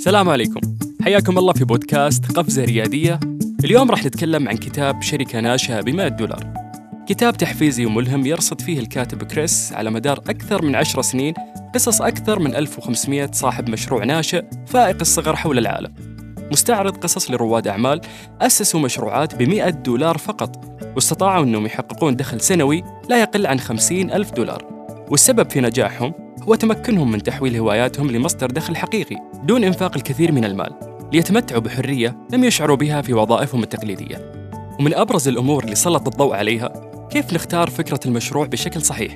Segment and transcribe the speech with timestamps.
[0.00, 0.60] السلام عليكم.
[1.02, 3.20] حياكم الله في بودكاست قفزة ريادية.
[3.64, 6.54] اليوم راح نتكلم عن كتاب شركة ناشئة ب 100 دولار.
[7.06, 11.34] كتاب تحفيزي وملهم يرصد فيه الكاتب كريس على مدار أكثر من عشر سنين
[11.74, 15.94] قصص أكثر من 1500 صاحب مشروع ناشئ فائق الصغر حول العالم.
[16.52, 18.00] مستعرض قصص لرواد أعمال
[18.40, 24.10] أسسوا مشروعات ب 100 دولار فقط واستطاعوا أنهم يحققون دخل سنوي لا يقل عن 50
[24.10, 24.79] ألف دولار.
[25.10, 30.44] والسبب في نجاحهم هو تمكنهم من تحويل هواياتهم لمصدر دخل حقيقي دون إنفاق الكثير من
[30.44, 30.70] المال
[31.12, 34.32] ليتمتعوا بحرية لم يشعروا بها في وظائفهم التقليدية.
[34.78, 39.14] ومن أبرز الأمور اللي سلط الضوء عليها كيف نختار فكرة المشروع بشكل صحيح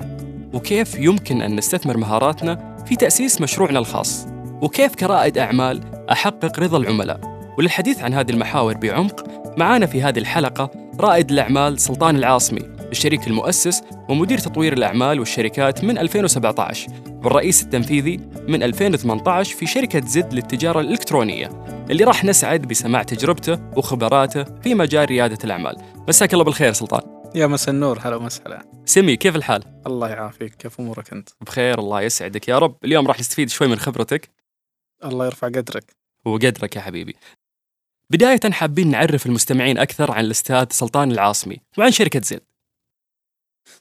[0.53, 4.27] وكيف يمكن أن نستثمر مهاراتنا في تأسيس مشروعنا الخاص
[4.61, 5.81] وكيف كرائد أعمال
[6.11, 7.34] أحقق رضا العملاء.
[7.57, 9.23] وللحديث عن هذه المحاور بعمق
[9.57, 15.97] معانا في هذه الحلقة رائد الأعمال سلطان العاصمي الشريك المؤسس ومدير تطوير الأعمال والشركات من
[15.97, 16.87] 2017
[17.23, 21.49] والرئيس التنفيذي من 2018 في شركة زد للتجارة الإلكترونية
[21.89, 25.75] اللي راح نسعد بسماع تجربته وخبراته في مجال ريادة الأعمال.
[26.07, 27.01] مساك الله بالخير سلطان.
[27.35, 32.01] يا مساء النور هلا وسهلا سمي كيف الحال؟ الله يعافيك كيف أمورك أنت؟ بخير الله
[32.01, 32.47] يسعدك.
[32.47, 34.29] يا رب اليوم راح نستفيد شوي من خبرتك.
[35.05, 35.95] الله يرفع قدرك.
[36.25, 37.15] وقدرك يا حبيبي.
[38.09, 42.41] بداية حابين نعرف المستمعين أكثر عن الأستاذ سلطان العاصمي وعن شركة زد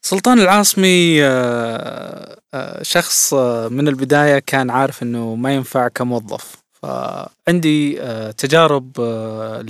[0.02, 6.64] سلطان العاصمي آه، آه، شخص آه، من البداية كان عارف إنه ما ينفع كموظف.
[6.72, 7.98] فعندي
[8.32, 9.00] تجارب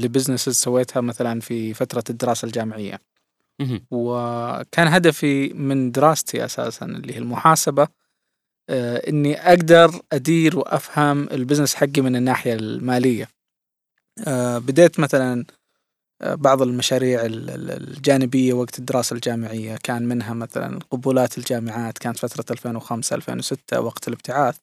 [0.00, 3.00] لبزنسز سويتها مثلا في فترة الدراسة الجامعية.
[3.90, 7.88] وكان هدفي من دراستي أساسا اللي هي المحاسبة
[8.70, 13.28] إني أقدر أدير وأفهم ال business حقي من الناحية المالية.
[14.58, 15.44] بديت مثلا
[16.22, 19.76] بعض المشاريع ال- ال- الجانبية وقت الدراسة الجامعية.
[19.82, 24.56] كان منها مثلا قبولات الجامعات كانت فترة 2005 2006 وقت الابتعاث.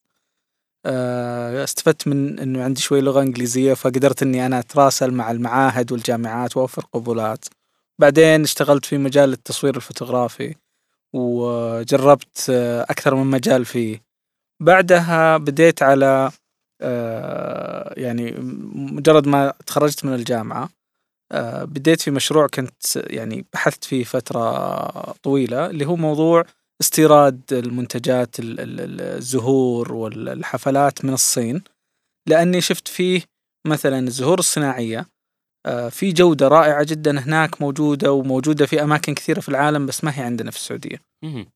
[0.86, 6.58] آه، استفدت من إنه عندي شوي لغة إنجليزية فقدرت إني أنا أتراسل مع المعاهد والجامعات
[6.58, 7.46] وأوفر قبولات.
[8.00, 10.56] بعدين اشتغلت في مجال التصوير الفوتوغرافي
[11.14, 14.02] وجربت آه، أكثر من مجال فيه.
[14.60, 16.32] بعدها بديت على آه،
[17.98, 18.32] يعني
[18.74, 20.70] مجرد ما تخرجت من الجامعة
[21.32, 26.46] آه، بديت في مشروع كنت يعني بحثت فيه فترة طويلة اللي هو موضوع
[26.82, 31.62] استيراد المنتجات ال- ال- ال- الزهور والحفلات من الصين
[32.30, 33.22] لأني شفت فيه
[33.68, 35.06] مثلا الزهور الصناعية
[35.66, 40.20] آه، في جودة رائعة جدا هناك موجودة وموجودة في أماكن كثيرة في العالم بس ما
[40.20, 40.98] هي عندنا في السعودية.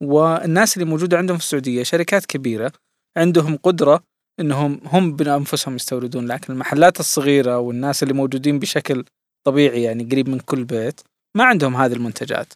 [0.03, 2.71] والناس اللي موجودة عندهم في السعودية شركات كبيرة
[3.17, 4.03] عندهم قدرة
[4.39, 9.05] إنهم هم بأنفسهم يستوردون لكن المحلات الصغيرة والناس اللي موجودين بشكل
[9.47, 11.01] طبيعي يعني قريب من كل بيت
[11.37, 12.53] ما عندهم هذه المنتجات.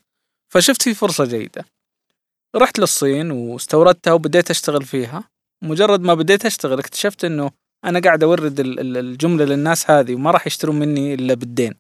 [0.54, 1.66] فشفت في فرصة جيدة.
[2.56, 5.24] رحت للصين واستوردتها وبديت أشتغل فيها.
[5.64, 7.52] مجرد ما بديت أشتغل اكتشفت إنه
[7.86, 11.74] أنا قاعد أورد ال- ال- الجملة للناس هذه وما راح يشترون مني إلا بالدين.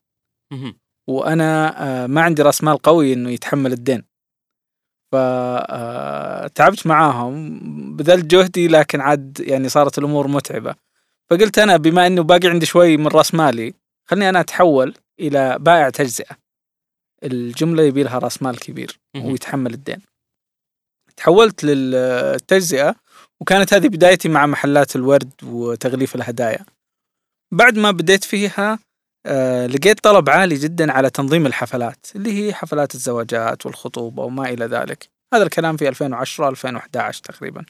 [1.10, 4.04] وأنا آه، ما عندي رأس مال قوي إنه يتحمل الدين.
[5.12, 7.60] فتعبت معاهم
[7.96, 10.76] بذلت جهدي لكن عاد يعني صارت الأمور متعبة.
[11.30, 13.74] فقلت أنا بما إنه باقي عندي شوي من رأس مالي
[14.06, 16.38] خلني أنا أتحول إلى بائع تجزئة.
[17.24, 19.00] الجملة يبي لها رأس مال كبير.
[19.16, 20.02] ويتحمل الدين.
[21.18, 22.96] تحولت للتجزئة
[23.40, 26.66] وكانت هذه بدايتي مع محلات الورد وتغليف الهدايا.
[27.52, 28.80] بعد ما بديت فيها
[29.30, 34.66] آه، لقيت طلب عالي جدا على تنظيم الحفلات اللي هي حفلات الزواجات والخطوبة وما إلى
[34.66, 35.10] ذلك.
[35.34, 37.66] هذا الكلام في 2010 2011 تقريبا.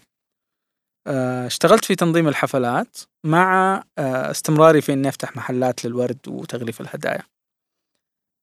[1.07, 7.23] آه، اشتغلت في تنظيم الحفلات مع آه، استمراري في إني أفتح محلات للورد وتغليف الهدايا.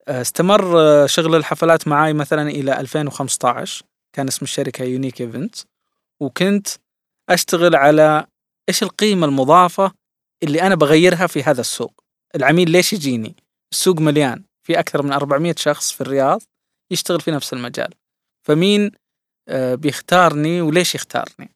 [0.09, 5.54] استمر شغل الحفلات معاي مثلا إلى 2015 كان اسم الشركة Unique Event
[6.21, 6.69] وكنت
[7.31, 8.27] أشتغل على
[8.69, 9.93] إيش القيمة المضافة
[10.43, 12.06] اللي أنا بغيرها في هذا السوق.
[12.34, 13.37] العميل ليش يجيني؟
[13.72, 14.44] السوق مليان.
[14.66, 16.42] في أكثر من 400 شخص في الرياض
[16.92, 17.94] يشتغل في نفس المجال.
[18.47, 18.91] فمين
[19.48, 21.50] آه، بيختارني وليش يختارني؟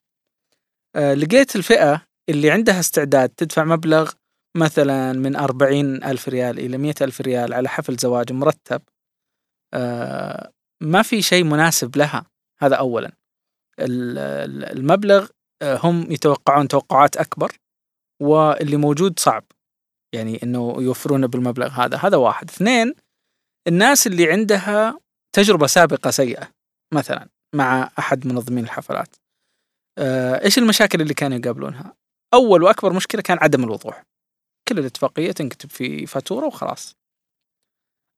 [0.97, 4.13] آه، لقيت الفئة اللي عندها استعداد تدفع مبلغ
[4.57, 8.83] مثلا من 40 ألف ريال إلى 100 ألف ريال على حفل زواج مرتب.
[9.75, 10.53] آه،
[10.83, 12.27] ما في شيء مناسب لها
[12.59, 13.13] هذا أولا.
[13.81, 15.29] ال- ال- المبلغ
[15.63, 17.53] هم يتوقعون توقعات أكبر
[18.23, 19.45] واللي موجود صعب.
[20.15, 21.97] يعني إنه يوفرونه بالمبلغ هذا.
[21.97, 22.51] هذا واحد.
[22.51, 22.95] اثنين
[23.69, 25.01] الناس اللي عندها
[25.37, 26.49] تجربة سابقة سيئة
[26.95, 29.17] مثلا مع أحد منظمين الحفلات.
[29.99, 31.95] آه، إيش المشاكل اللي كانوا يقابلونها؟
[32.35, 34.03] أول وأكبر مشكلة كان عدم الوضوح.
[34.69, 36.97] كل الاتفاقية تنكتب في فاتورة وخلاص.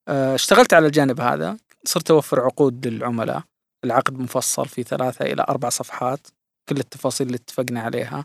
[0.08, 1.58] آه، اشتغلت على الجانب هذا.
[1.84, 3.42] صرت أوفر عقود للعملاء.
[3.84, 6.26] العقد مفصل في ثلاثة إلى أربع صفحات.
[6.68, 8.24] كل التفاصيل اللي اتفقنا عليها.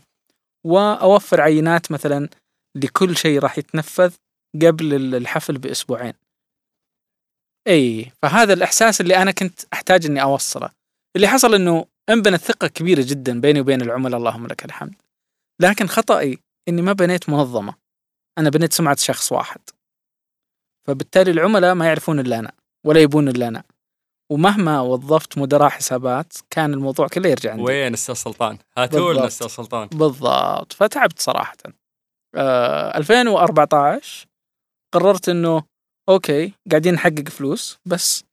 [0.66, 2.28] وأوفر عينات مثلا
[2.74, 4.14] لكل شيء راح يتنفذ
[4.54, 6.14] قبل ال- الحفل بأسبوعين.
[7.68, 10.70] إي فهذا الإحساس اللي أنا كنت أحتاج إني أوصله.
[11.16, 14.94] اللي حصل إنه انبنت ثقة كبيرة جدا بيني وبين العملاء اللهم لك الحمد.
[15.60, 16.38] لكن خطأي
[16.68, 17.74] إني ما بنيت منظمة.
[18.38, 19.60] أنا بنيت سمعة شخص واحد.
[20.86, 22.52] فبالتالي العملاء ما يعرفون إلا أنا
[22.86, 23.64] ولا يبون إلا أنا.
[24.30, 27.62] ومهما وظفت مدراء حسابات كان الموضوع كله يرجع عندي.
[27.62, 29.26] وين أستاذ سلطان؟ هاتوا لنا بالضبط.
[29.26, 29.88] أستاذ سلطان.
[29.88, 30.72] بالضبط.
[30.72, 31.56] فتعبت صراحة.
[32.34, 34.26] آه 2014
[34.92, 35.62] قررت إنه
[36.08, 38.24] أوكي قاعدين نحقق فلوس بس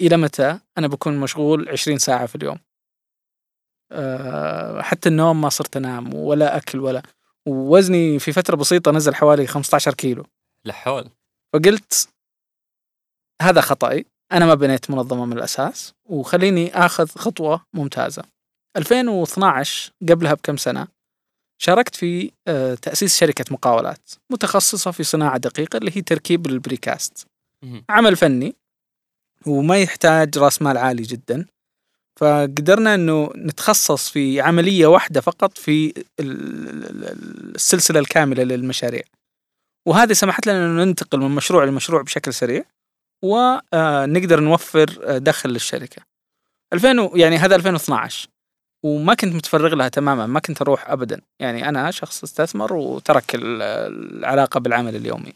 [0.00, 2.58] إلى متى؟ أنا بكون مشغول 20 ساعة في اليوم.
[3.92, 7.02] آه حتى النوم ما صرت أنام ولا أكل ولا
[7.46, 10.26] ووزني في فترة بسيطة نزل حوالي 15 كيلو.
[10.64, 11.10] لا حول.
[11.52, 12.08] فقلت
[13.42, 18.22] هذا خطأي أنا ما بنيت منظمة من الأساس وخليني آخذ خطوة ممتازة.
[18.76, 20.88] 2012 قبلها بكم سنة
[21.58, 27.26] شاركت في آه، تأسيس شركة مقاولات متخصصة في صناعة دقيقة اللي هي تركيب البريكاست.
[27.90, 28.54] عمل فني
[29.46, 31.46] وما يحتاج رأس مال عالي جدا.
[32.20, 39.02] فقدرنا إنه نتخصص في عملية واحدة فقط في ال- ال- ال- السلسلة الكاملة للمشاريع.
[39.86, 42.64] وهذه سمحت لنا إنه ننتقل من مشروع لمشروع بشكل سريع
[43.24, 46.02] ونقدر نوفر آه، دخل للشركة.
[46.72, 48.28] 2000 و- يعني هذا 2012
[48.86, 51.20] وما كنت متفرغ لها تماما ما كنت أروح ابدا.
[51.40, 53.62] يعني أنا شخص استثمر وترك ال-
[54.18, 55.32] العلاقة بالعمل اليومي.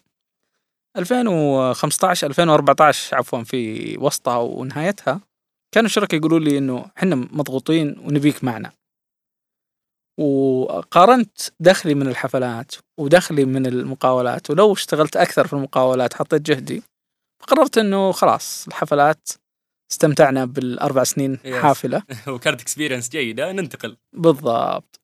[0.96, 5.20] 2015 2014 عفوا في وسطها ونهايتها
[5.74, 8.72] كانوا الشركاء يقولوا لي إنه إحنا مضغوطين ونبيك معنا.
[10.20, 16.82] وقارنت دخلي من الحفلات ودخلي من المقاولات ولو اشتغلت أكثر في المقاولات حطيت جهدي
[17.42, 19.28] فقررت إنه خلاص الحفلات
[19.92, 21.48] استمتعنا بالأربع سنين Yes.
[21.48, 22.02] حافلة.
[22.28, 23.96] وكانت experience جيدة ننتقل.
[24.12, 25.00] بالضبط.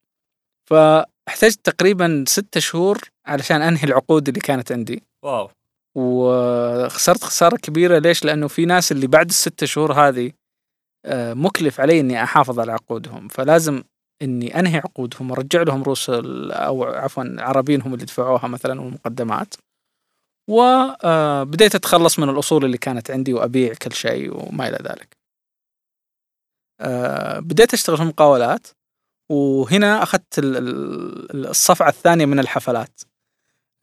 [0.70, 5.02] فاحتجت تقريبا ستة شهور علشان أنهي العقود اللي كانت عندي.
[5.22, 5.50] wow.
[5.94, 7.98] وخسرت خسارة كبيرة.
[7.98, 10.32] ليش؟ لأنه في ناس اللي بعد الستة شهور هذه
[11.04, 13.28] آه، مكلف علي إني أحافظ على عقودهم.
[13.28, 13.82] فلازم
[14.22, 19.54] إني أنهي عقودهم وأرجع لهم رؤوس أو عفوا عربينهم اللي دفعوها مثلا والمقدمات.
[20.48, 25.16] وبديت أتخلص من الأصول اللي كانت عندي وأبيع كل شيء وما إلى ذلك.
[26.80, 28.66] آه، بديت أشتغل في المقاولات
[29.30, 33.00] وهنا أخذت ال- ال- الصفعة الثانية من الحفلات.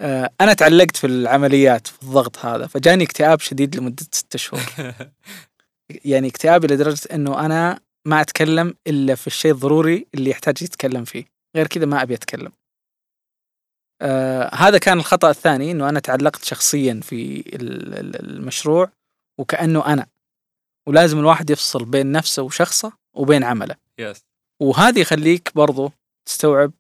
[0.02, 4.62] آه، أنا تعلقت في العمليات في الضغط هذا فجاني اكتئاب شديد لمدة ستة شهور.
[6.06, 11.26] يعني اكتئابي لدرجة أنه أنا ما أتكلم إلا في الشيء الضروري اللي يحتاج يتكلم فيه.
[11.56, 12.52] غير كذا ما أبي أتكلم.
[14.04, 18.92] آه هذا كان الخطأ الثاني أنه أنا تعلقت شخصيا في ال- ال- المشروع
[19.40, 20.08] وكأنه أنا.
[20.88, 23.76] ولازم الواحد يفصل بين نفسه وشخصه وبين عمله.
[24.00, 24.26] يس
[24.62, 25.92] وهذا يخليك برضو
[26.26, 26.72] تستوعب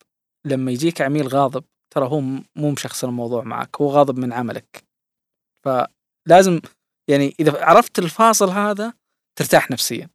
[0.45, 2.19] لما يجيك عميل غاضب ترى هو
[2.55, 4.83] مو مشخصن الموضوع معك هو غاضب من عملك.
[5.65, 6.61] فلازم
[7.09, 8.93] يعني إذا عرفت الفاصل هذا
[9.39, 10.09] ترتاح نفسيا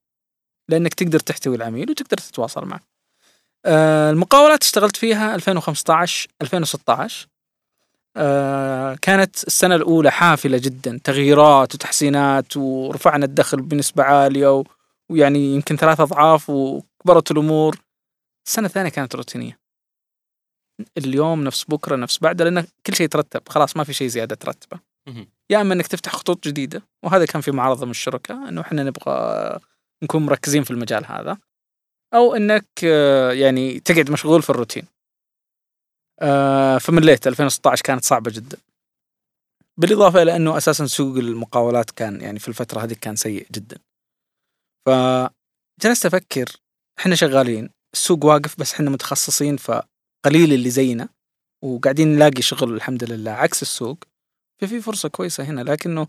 [0.71, 2.81] لأنك تقدر تحتوي العميل وتقدر تتواصل معه.
[3.67, 7.29] المقاولات اشتغلت فيها 2015 2016
[8.17, 14.65] آه، كانت السنة الأولى حافلة جدا تغييرات وتحسينات ورفعنا الدخل بنسبة عالية.
[15.11, 17.77] ويعني يمكن ثلاث أضعاف وكبرت الأمور
[18.47, 19.59] السنة الثانية كانت روتينية
[20.99, 24.81] اليوم نفس بكرة نفس بعد لأن كل شيء ترتب خلاص ما في شيء زيادة ترتبه.
[25.51, 29.59] يا إما إنك تفتح خطوط جديدة وهذا كان في معارضه من الشركاء إنه إحنا نبغى
[30.03, 31.39] نكون مركزين في المجال هذا
[32.15, 34.87] أو إنك آه، يعني تقعد مشغول في الروتين.
[36.21, 38.57] آه، فمليت 2016 كانت صعبة جدا.
[39.77, 43.79] بالإضافة إلى أنه أساسا سوق المقاولات كان يعني في الفترة هذه كان سيء جدا.
[44.87, 46.57] فجلست أفكر
[46.99, 51.09] إحنا شغالين السوق واقف بس إحنا متخصصين فقليل اللي زينا
[51.65, 54.05] وقاعدين نلاقي شغل الحمد لله عكس السوق
[54.61, 55.61] ففي فرصة كويسة هنا.
[55.61, 56.07] لكنه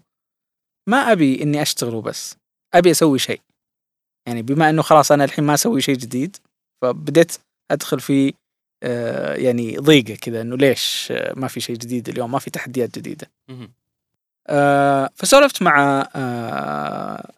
[0.90, 2.36] ما أبي إني أشتغل وبس
[2.74, 3.42] أبي أسوي شيء.
[4.30, 6.38] يعني بما إنه خلاص أنا الحين ما أسوي شيء جديد
[6.82, 7.38] فبديت
[7.72, 8.34] أدخل في
[8.84, 13.00] آه، يعني ضيقة كذا إنه ليش آه، ما في شيء جديد اليوم ما في تحديات
[13.00, 13.32] جديدة.
[13.50, 13.72] مهم.
[14.48, 17.32] آه، فسولفت مع آه،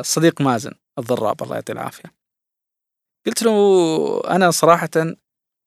[0.00, 2.12] الصديق مازن الضراب الله يعطيه العافية.
[3.26, 3.52] قلت له
[4.30, 4.90] أنا صراحة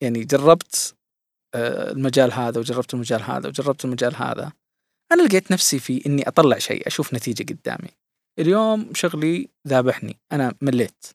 [0.04, 0.96] يعني جربت
[1.56, 4.52] المجال هذا وجربت المجال هذا وجربت المجال هذا.
[5.12, 7.90] أنا لقيت نفسي في إني أطلع شيء أشوف نتيجة قدامي.
[8.40, 10.18] اليوم شغلي ذابحني.
[10.32, 11.06] أنا مليت.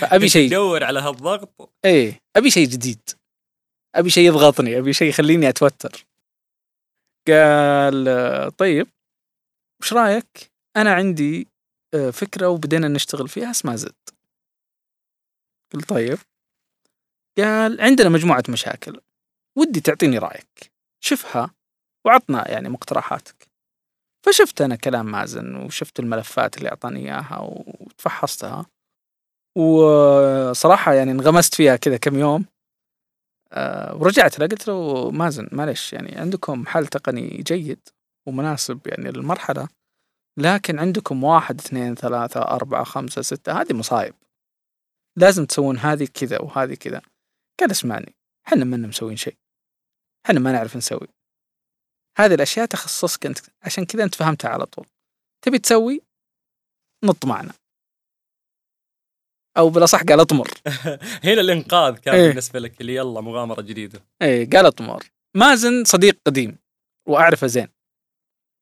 [0.00, 0.48] فأبي شيء.
[0.48, 1.70] تدور على هالضغط.
[1.84, 3.10] إيه أبي شيء جديد.
[3.94, 6.06] أبي شيء يضغطني أبي شيء يخليني أتوتر.
[7.28, 8.88] قال طيب
[9.82, 11.48] وش رأيك؟ أنا عندي
[11.94, 13.94] آه، فكرة وبدينا نشتغل فيها اسمها زد.
[15.74, 16.18] قلت طيب.
[17.38, 19.00] قال عندنا مجموعة مشاكل.
[19.58, 20.72] ودي تعطيني رأيك.
[21.00, 21.50] شفها
[22.06, 23.49] وعطنا يعني مقترحاتك.
[24.26, 28.66] فشفت أنا كلام مازن وشفت الملفات اللي أعطاني إياها وتفحصتها.
[29.58, 32.44] وصراحة يعني انغمست فيها كذا كم يوم.
[33.52, 37.88] أه ورجعت له قلت له مازن معلش يعني عندكم حل تقني جيد
[38.28, 39.68] ومناسب يعني للمرحلة
[40.38, 44.14] لكن عندكم واحد اثنين ثلاثة أربعة خمسة ستة هذه مصايب.
[45.16, 47.02] لازم تسوون هذه كذا وهذه كذا.
[47.60, 48.14] قال اسمعني
[48.46, 49.36] إحنا ما مسوين شيء.
[50.26, 51.08] إحنا ما نعرف نسوي.
[52.18, 53.38] هذه الأشياء تخصصك أنت.
[53.62, 54.86] عشان كذا أنت فهمتها على طول.
[55.44, 56.00] تبي تسوي؟
[57.04, 57.52] نط معنا.
[59.56, 60.48] أو بالأصح قال أطمر.
[61.24, 62.28] هنا الإنقاذ كان إيه.
[62.28, 64.04] بالنسبة لك اللي يلا مغامرة جديدة.
[64.22, 65.04] إيه قال أطمر.
[65.36, 66.58] مازن صديق قديم
[67.08, 67.68] وأعرفه زين.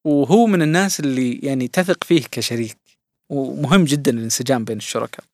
[0.07, 2.78] وهو من الناس اللي يعني تثق فيه كشريك.
[3.31, 5.25] ومهم جدا الانسجام بين الشركاء.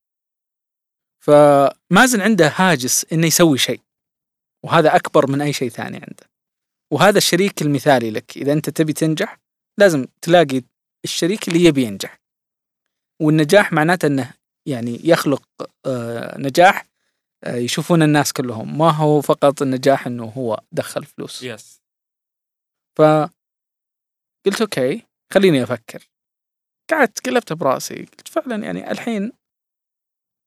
[1.20, 3.80] فمازن عنده هاجس إنه يسوي شيء.
[4.64, 6.33] وهذا أكبر من أي شيء ثاني عنده.
[6.92, 8.36] وهذا الشريك المثالي لك.
[8.36, 9.38] إذا أنت تبي تنجح
[9.78, 10.62] لازم تلاقي
[11.04, 12.20] الشريك اللي يبي ينجح.
[13.22, 14.34] والنجاح معناته إنه
[14.68, 15.42] يعني يخلق
[15.86, 16.86] آه، نجاح
[17.44, 18.78] آه، يشوفون الناس كلهم.
[18.78, 21.42] ما هو فقط النجاح إنه هو دخل فلوس.
[21.42, 21.80] yes
[22.98, 23.02] ف
[24.46, 26.08] قلت okay خليني أفكر.
[26.90, 29.32] قعدت قلبت براسي قلت فعلا يعني الحين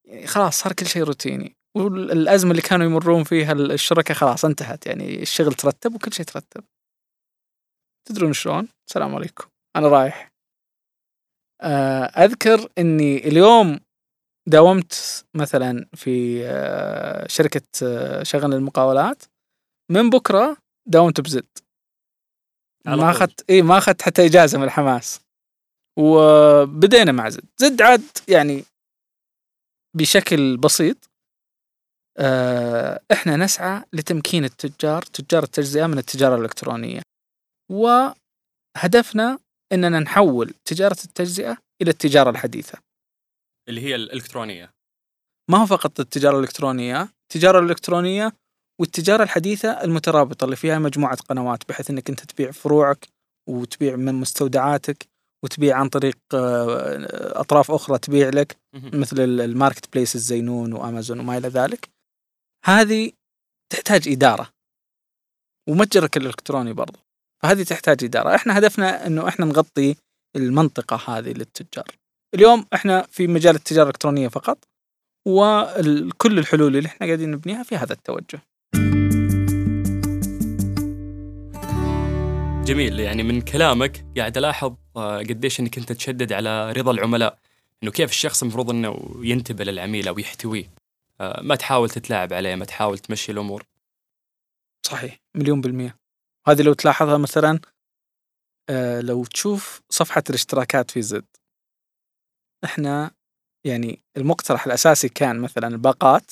[0.06, 1.56] يعني خلاص صار كل شيء روتيني.
[1.82, 4.88] والأزمة اللي كانوا يمرون فيها الشركاء خلاص انتهت.
[4.88, 6.64] يعني الشغل ترتب وكل شيء ترتب.
[8.08, 9.48] تدرون شلون؟ السلام عليكم.
[9.76, 10.32] أنا رايح.
[11.62, 13.80] آه، أذكر إني اليوم
[14.48, 19.24] داومت مثلا في آه، شركة آه، شغل المقاولات.
[19.92, 20.58] من بكرة
[20.88, 21.48] داومت بزد.
[22.86, 23.12] ما.
[23.12, 25.22] أخذت اي ما أخذت حتى إجازة من الحماس.
[26.00, 27.46] وبدينا مع زد.
[27.58, 28.64] زد عاد يعني
[29.96, 31.10] بشكل بسيط
[33.12, 37.02] إحنا نسعى لتمكين التجار تجار التجزئة من التجارة الإلكترونية.
[37.72, 39.40] وهدفنا
[39.74, 42.78] إننا نحول تجارة التجزئة إلى التجارة الحديثة.
[43.70, 44.72] اللي هي الإلكترونية.
[45.52, 48.34] ما هو فقط التجارة الإلكترونية التجارة الإلكترونية
[48.82, 53.08] والتجارة الحديثة المترابطة اللي فيها مجموعة قنوات بحيث إنك أنت تبيع فروعك
[53.50, 55.06] وتبيع من مستودعاتك
[55.44, 58.58] وتبيع عن طريق آه، أطراف أخرى تبيع لك.
[58.74, 61.90] مثل ال- الماركت بليس الزينون وأمازون وما إلى ذلك.
[62.66, 63.12] هذه
[63.70, 64.50] تحتاج إدارة.
[65.70, 67.00] ومتجرك الإلكتروني برضو.
[67.44, 68.36] فهذه تحتاج إدارة.
[68.36, 69.96] إحنا هدفنا إنه إحنا نغطي
[70.36, 71.88] المنطقة هذه للتجار.
[72.36, 74.58] اليوم إحنا في مجال التجارة الإلكترونية فقط
[75.28, 78.42] وكل الحلول اللي إحنا قاعدين نبنيها في هذا التوجه.
[82.66, 83.00] جميل.
[83.00, 87.40] يعني من كلامك قاعد ألاحظ آه، قديش إنك أنت تشدد على رضا العملاء.
[87.84, 90.77] إنه كيف الشخص المفروض إنه ينتبه للعميل أو يحتويه.
[91.20, 93.66] ما تحاول تتلاعب عليه ما تحاول تمشي الأمور.
[94.86, 96.00] صحيح مليون بالمية.
[96.48, 97.60] هذه لو تلاحظها مثلا
[98.70, 101.26] آه، لو تشوف صفحة الاشتراكات في زد.
[102.64, 103.12] إحنا
[103.66, 106.32] يعني المقترح الأساسي كان مثلا الباقات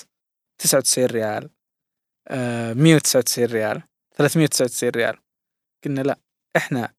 [0.61, 1.49] 99 ريال
[2.27, 3.83] آه، 199 ريال
[4.15, 5.17] 399 ريال.
[5.85, 6.19] قلنا لا
[6.57, 6.93] إحنا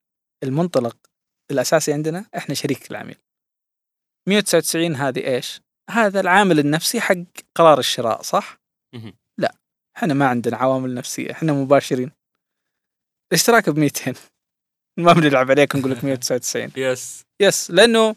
[0.45, 0.97] المنطلق
[1.50, 3.19] الأساسي عندنا إحنا شريك العميل.
[4.28, 7.14] 199 هذه إيش؟ هذا العامل النفسي حق
[7.55, 8.59] قرار الشراء صح؟
[8.95, 9.14] مهم.
[9.97, 12.12] إحنا ما عندنا عوامل نفسية إحنا مباشرين.
[13.33, 14.14] الاشتراك ب 200
[14.97, 18.16] ما بنلعب عليك ونقول لك 199 يس يس لأنه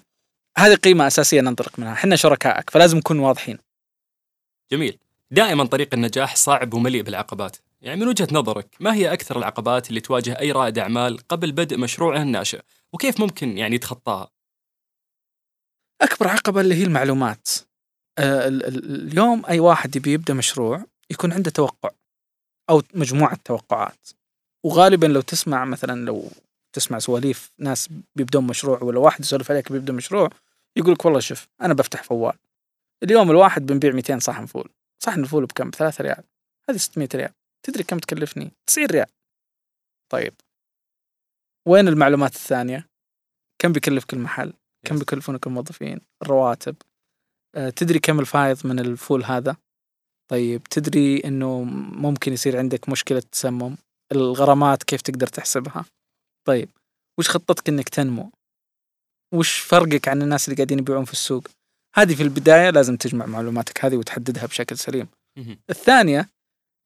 [0.57, 1.93] هذه قيمة أساسية ننطلق منها.
[1.93, 3.57] إحنا شركائك فلازم نكون واضحين.
[4.71, 4.97] جميل.
[5.31, 7.57] دائما طريق النجاح صعب ومليء بالعقبات.
[7.81, 11.77] يعني من وجهة نظرك ما هي أكثر العقبات اللي تواجه أي رائد أعمال قبل بدء
[11.77, 12.61] مشروعه الناشئ؟
[12.93, 14.31] وكيف ممكن يعني يتخطاها؟
[16.01, 17.47] أكبر عقبة اللي هي المعلومات
[18.17, 21.89] آه، ال- ال- اليوم أي واحد يبي يبدأ مشروع يكون عنده توقع
[22.69, 24.09] أو مجموعة توقعات
[24.65, 26.29] وغالبا لو تسمع مثلا لو
[26.73, 30.29] تسمع سواليف ناس بيبدون مشروع ولا واحد يسولف عليك بيبدأ مشروع
[30.75, 32.33] يقول لك والله شوف أنا بفتح فوال
[33.03, 34.69] اليوم الواحد بنبيع 200 صحن فول
[35.03, 36.23] صحن الفول بكم؟ 3 ريال
[36.69, 37.31] هذه 600 ريال
[37.63, 39.07] تدري كم تكلفني؟ 90 ريال
[40.11, 40.33] طيب
[41.67, 42.89] وين المعلومات الثانية؟
[43.61, 44.53] كم بيكلفك المحل؟
[44.85, 44.97] كم.
[44.99, 46.75] بيكلفونك الموظفين؟ الرواتب
[47.55, 49.55] آه، تدري كم الفايض من الفول هذا؟
[50.31, 53.77] طيب تدري إنه ممكن يصير عندك مشكلة تسمم؟
[54.11, 55.85] الغرامات كيف تقدر تحسبها؟
[56.47, 56.69] طيب
[57.19, 58.31] وش خطتك إنك تنمو؟
[59.33, 61.47] وش فرقك عن الناس اللي قاعدين يبيعون في السوق؟
[61.95, 65.07] هذه في البداية لازم تجمع معلوماتك هذه وتحددها بشكل سليم.
[65.37, 65.59] مهم.
[65.69, 66.29] الثانية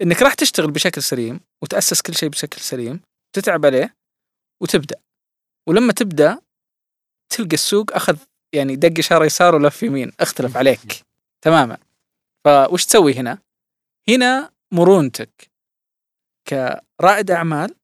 [0.01, 2.99] إنك راح تشتغل بشكل سليم وتأسس كل شيء بشكل سليم
[3.35, 3.95] تتعب عليه
[4.61, 4.99] وتبدأ
[5.69, 6.41] ولما تبدأ
[7.33, 8.17] تلقى السوق أخذ
[8.55, 10.11] يعني دق إشارة يسار ولف يمين.
[10.19, 11.05] اختلف عليك.
[11.41, 11.77] تماما.
[12.45, 13.37] فوش تسوي هنا؟
[14.09, 15.51] هنا مرونتك.
[16.47, 17.75] كرائد أعمال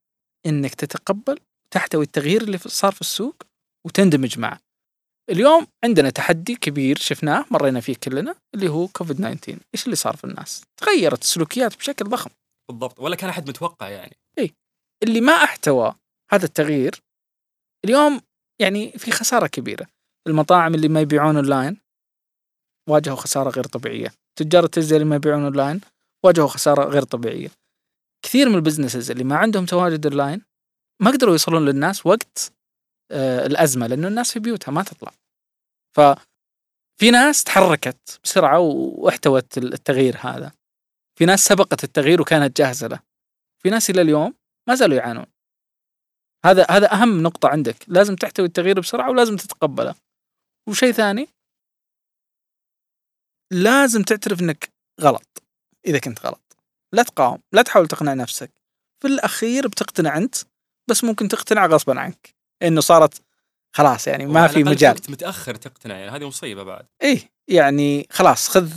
[0.45, 1.39] إنك تتقبل
[1.73, 3.43] تحتوي التغيير اللي صار في السوق
[3.85, 4.59] وتندمج معه.
[5.29, 10.15] اليوم عندنا تحدي كبير شفناه مرينا فيه كلنا اللي هو كوفيد 19 إيش اللي صار
[10.15, 12.29] في الناس؟ تغيرت السلوكيات بشكل ضخم.
[12.69, 12.99] بالضبط.
[12.99, 14.15] ولا كان أحد متوقع يعني.
[15.03, 15.95] اللي ما احتوى
[16.31, 17.01] هذا التغيير
[17.85, 18.21] اليوم
[18.59, 19.87] يعني في خسارة كبيرة.
[20.27, 21.77] المطاعم اللي ما يبيعون أونلاين
[22.89, 24.11] واجهوا خسارة غير طبيعية.
[24.35, 25.81] تجار التجزئه اللي ما يبيعون أونلاين
[26.23, 27.51] واجهوا خسارة غير طبيعية.
[28.25, 30.41] كثير من ال businesses اللي ما عندهم تواجد أونلاين
[31.01, 32.51] ما قدروا يوصلون للناس وقت
[33.11, 35.11] آه الأزمة لأنه الناس في بيوتها ما تطلع.
[35.95, 40.51] ففي ناس تحركت بسرعة واحتوت التغيير هذا.
[41.15, 42.99] في ناس سبقت التغيير وكانت جاهزة له.
[43.63, 44.33] في ناس إلى اليوم
[44.67, 45.25] ما زالوا يعانون.
[46.45, 47.75] هذا هذا أهم نقطة عندك.
[47.87, 49.95] لازم تحتوي التغيير بسرعة ولازم تتقبله.
[50.69, 51.27] وشيء ثاني
[53.51, 54.69] لازم تعترف إنك
[55.01, 55.43] غلط
[55.87, 56.57] إذا كنت غلط.
[56.93, 58.51] لا تقاوم لا تحاول تقنع نفسك.
[59.01, 60.35] في الأخير بتقتنع أنت
[60.89, 62.35] بس ممكن تقتنع غصبا عنك.
[62.63, 63.21] إنه صارت
[63.75, 64.91] خلاص يعني ما في مجال.
[64.91, 66.85] وقت متأخر تقتنع يعني هذه مصيبة بعد.
[67.01, 68.69] إيه يعني خلاص خذ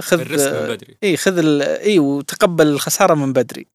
[0.00, 0.98] خذ ال risk من بدري.
[1.02, 3.66] اي خذ ال- اي وتقبل الخسارة من بدري.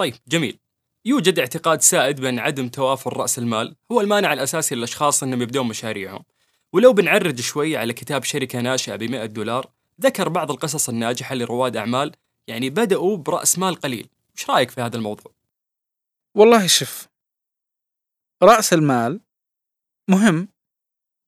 [0.00, 0.58] طيب جميل.
[1.04, 6.24] يوجد اعتقاد سائد بأن عدم توافر رأس المال هو المانع الأساسي للأشخاص أنهم يبدون مشاريعهم.
[6.72, 11.76] ولو بنعرج شوي على كتاب شركة ناشئة ب 100 دولار ذكر بعض القصص الناجحة لرواد
[11.76, 12.12] أعمال
[12.46, 14.08] يعني بدأوا برأس مال قليل.
[14.36, 15.32] وش رأيك في هذا الموضوع؟
[16.34, 17.08] والله شوف
[18.42, 19.20] رأس المال
[20.10, 20.48] مهم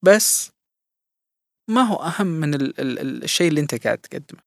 [0.05, 0.53] بس
[1.69, 4.43] ما هو أهم من ال ال ال الشيء اللي أنت قاعد تقدمه.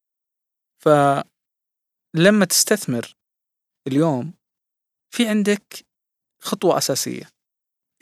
[0.77, 3.15] فلما تستثمر
[3.88, 4.34] اليوم
[5.16, 5.86] في عندك
[6.42, 7.30] خطوة أساسية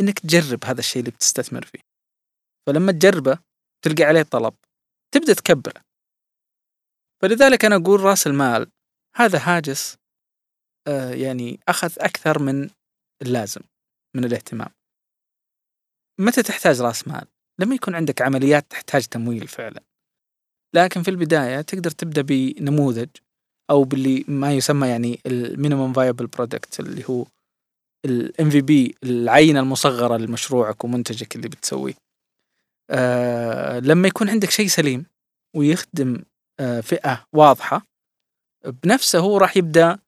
[0.01, 1.79] إنك تجرب هذا الشيء اللي بتستثمر فيه.
[2.67, 3.39] فلما تجربه
[3.85, 4.55] تلقى عليه طلب
[5.13, 5.81] تبدأ تكبره.
[7.21, 8.71] فلذلك أنا أقول رأس المال
[9.15, 9.97] هذا هاجس
[10.87, 12.69] آه يعني أخذ أكثر من
[13.21, 13.61] اللازم
[14.15, 14.69] من الاهتمام.
[16.19, 17.27] متى تحتاج رأس مال؟
[17.59, 19.83] لما يكون عندك عمليات تحتاج تمويل فعلا.
[20.75, 23.09] لكن في البداية تقدر تبدأ بنموذج
[23.69, 27.25] أو باللي ما يسمى يعني ال minimum viable product اللي هو
[28.05, 31.93] ال MVP العينة المصغرة لمشروعك ومنتجك اللي بتسويه.
[32.89, 35.05] آه لما يكون عندك شيء سليم
[35.55, 36.23] ويخدم
[36.59, 37.85] آه فئة واضحة
[38.83, 39.99] بنفسه هو راح يبدأ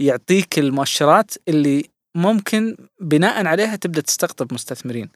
[0.00, 1.84] يعطيك المؤشرات اللي
[2.16, 5.08] ممكن بناء عليها تبدأ تستقطب مستثمرين.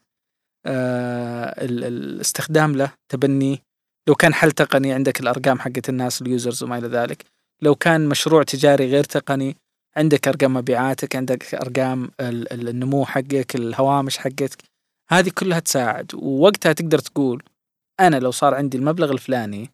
[0.66, 3.62] آه ال- الاستخدام له تبني
[4.08, 7.24] لو كان حل تقني عندك الأرقام حقت الناس اليوزرز وما إلى ذلك.
[7.62, 9.56] لو كان مشروع تجاري غير تقني
[9.96, 14.62] عندك أرقام مبيعاتك عندك أرقام ال- ال- النمو حقك الهوامش حقتك
[15.10, 16.14] هذه كلها تساعد.
[16.14, 17.42] ووقتها تقدر تقول
[18.00, 19.70] أنا لو صار عندي المبلغ الفلاني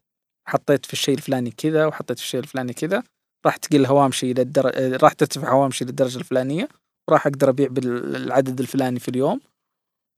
[0.47, 3.03] حطيت في الشيء الفلاني كذا وحطيت في الشيء الفلاني كذا
[3.45, 4.71] راح تقل هوامشي للدر...
[5.03, 6.69] راح ترتفع هوامشي للدرجة الفلانية
[7.09, 9.41] وراح أقدر أبيع بالعدد الفلاني في اليوم.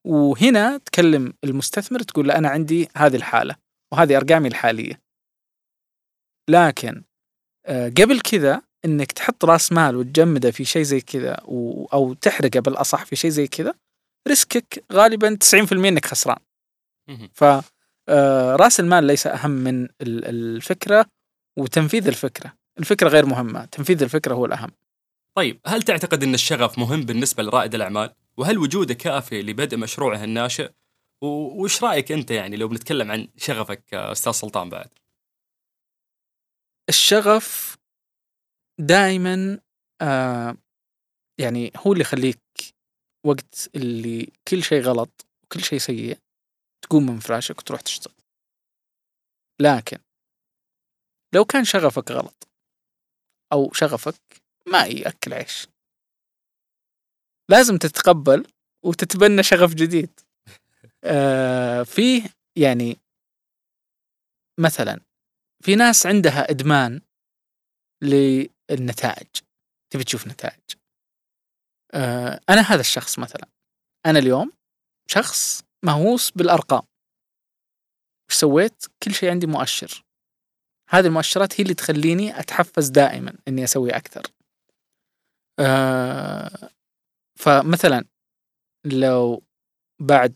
[0.07, 3.55] وهنا تكلم المستثمر تقول له أنا عندي هذه الحالة
[3.93, 4.99] وهذه أرقامي الحالية.
[6.49, 7.03] لكن
[7.67, 11.33] قبل كذا إنك تحط رأس مال وتجمده في شيء زي كذا
[11.93, 13.73] أو تحرقه بالأصح في شيء زي كذا
[14.27, 16.37] ريسكك غالبا 90% إنك خسران.
[17.33, 17.43] ف
[18.09, 21.05] آه، رأس المال ليس أهم من ال- الفكرة
[21.57, 24.69] وتنفيذ الفكرة الفكرة غير مهمة تنفيذ الفكرة هو الأهم
[25.37, 30.69] طيب هل تعتقد أن الشغف مهم بالنسبة لرائد الأعمال؟ وهل وجوده كافي لبدء مشروعه الناشئ؟
[31.21, 34.87] وش رأيك أنت يعني لو بنتكلم عن شغفك آه، أستاذ سلطان بعد؟
[36.89, 37.77] الشغف
[38.79, 39.59] دائما
[40.01, 40.57] آه
[41.39, 42.39] يعني هو اللي يخليك
[43.25, 46.17] وقت اللي كل شيء غلط وكل شيء سيء
[46.81, 48.15] تقوم من فراشك وتروح تشتغل.
[49.61, 49.97] لكن
[51.35, 52.47] لو كان شغفك غلط
[53.53, 55.67] أو شغفك ما يأكل عيش
[57.51, 58.47] لازم تتقبل
[58.85, 60.19] وتتبنى شغف جديد.
[61.03, 62.97] آه فيه يعني
[64.59, 64.99] مثلا
[65.63, 67.01] في ناس عندها إدمان
[68.01, 69.27] للنتائج.
[69.89, 70.61] تبي تشوف نتائج.
[71.93, 73.47] آه أنا هذا الشخص مثلا.
[74.05, 74.51] أنا اليوم
[75.07, 76.81] شخص مهووس بالأرقام.
[78.29, 80.03] وش سويت؟ كل شيء عندي مؤشر.
[80.89, 84.23] هذه المؤشرات هي اللي تخليني أتحفز دائما إني أسوي أكثر.
[85.59, 86.69] آه
[87.39, 88.05] فمثلا
[88.85, 89.43] لو
[90.01, 90.35] بعد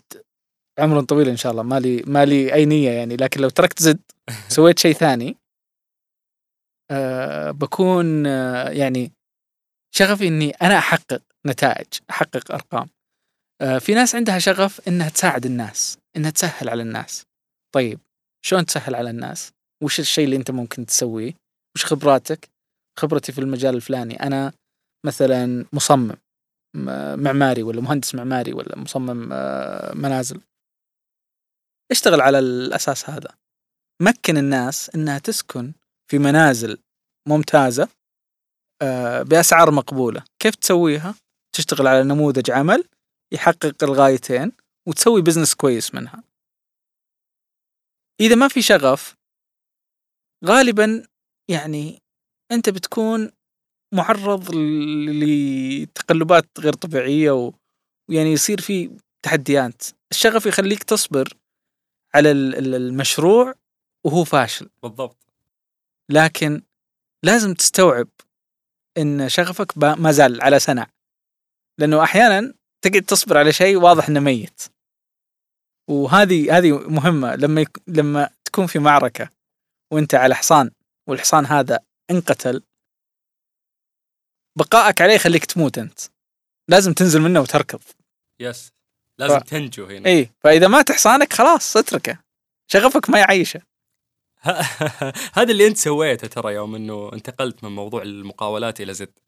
[0.79, 1.63] عمر طويل إن شاء الله.
[1.63, 3.15] ما لي ما لي أي نية يعني.
[3.15, 3.99] لكن لو تركت زد
[4.47, 5.37] سويت شيء ثاني.
[6.91, 9.11] آه بكون آه يعني
[9.95, 12.89] شغفي إني أنا أحقق نتائج أحقق أرقام.
[13.61, 17.25] آه في ناس عندها شغف إنها تساعد الناس إنها تسهل على الناس.
[17.75, 17.99] طيب
[18.45, 19.51] شلون تسهل على الناس؟
[19.83, 21.33] وش الشيء اللي أنت ممكن تسويه؟
[21.75, 22.49] وش خبراتك؟
[22.99, 24.23] خبرتي في المجال الفلاني.
[24.23, 24.53] أنا
[25.05, 26.15] مثلا مصمم
[27.15, 30.41] معماري ولا مهندس معماري ولا مصمم آه، منازل.
[31.91, 33.37] اشتغل على الأساس هذا.
[34.01, 35.73] مكن الناس إنها تسكن
[36.11, 36.77] في منازل
[37.27, 37.89] ممتازة
[38.81, 40.23] آه، بأسعار مقبولة.
[40.39, 41.15] كيف تسويها؟
[41.55, 42.83] تشتغل على نموذج عمل
[43.33, 44.51] يحقق الغايتين
[44.87, 46.23] وتسوي بزنس كويس منها.
[48.21, 49.15] إذا ما في شغف
[50.45, 51.07] غالبا
[51.49, 52.01] يعني
[52.51, 53.31] أنت بتكون
[53.93, 54.55] معرض
[55.23, 57.53] لتقلبات غير طبيعية و-
[58.09, 59.83] ويعني يصير في تحديات.
[60.11, 61.33] الشغف يخليك تصبر
[62.15, 63.53] على ال- ال- المشروع
[64.05, 64.69] وهو فاشل.
[64.83, 65.17] بالضبط.
[66.09, 66.61] لكن
[67.23, 68.07] لازم تستوعب
[68.97, 70.87] إن شغفك ما زال على سنع
[71.79, 74.61] لأنه أحيانا تقعد تصبر على شيء واضح إنه ميت.
[75.89, 77.35] وهذه هذه مهمة.
[77.35, 77.77] لما يك...
[77.87, 79.29] لما تكون في معركة
[79.93, 80.71] وأنت على حصان
[81.09, 81.79] والحصان هذا
[82.11, 82.63] انقتل
[84.57, 85.99] بقائك عليه يخليك تموت أنت.
[86.69, 87.81] لازم تنزل منه وتركض.
[88.39, 88.71] يس
[89.19, 90.09] لازم ف- تنجو هنا.
[90.09, 92.19] اي فإذا مات حصانك خلاص اتركه.
[92.67, 93.61] شغفك ما يعيشه.
[95.37, 99.19] هذا اللي أنت سويته ترى يوم إنه انتقلت من موضوع المقاولات إلى زد.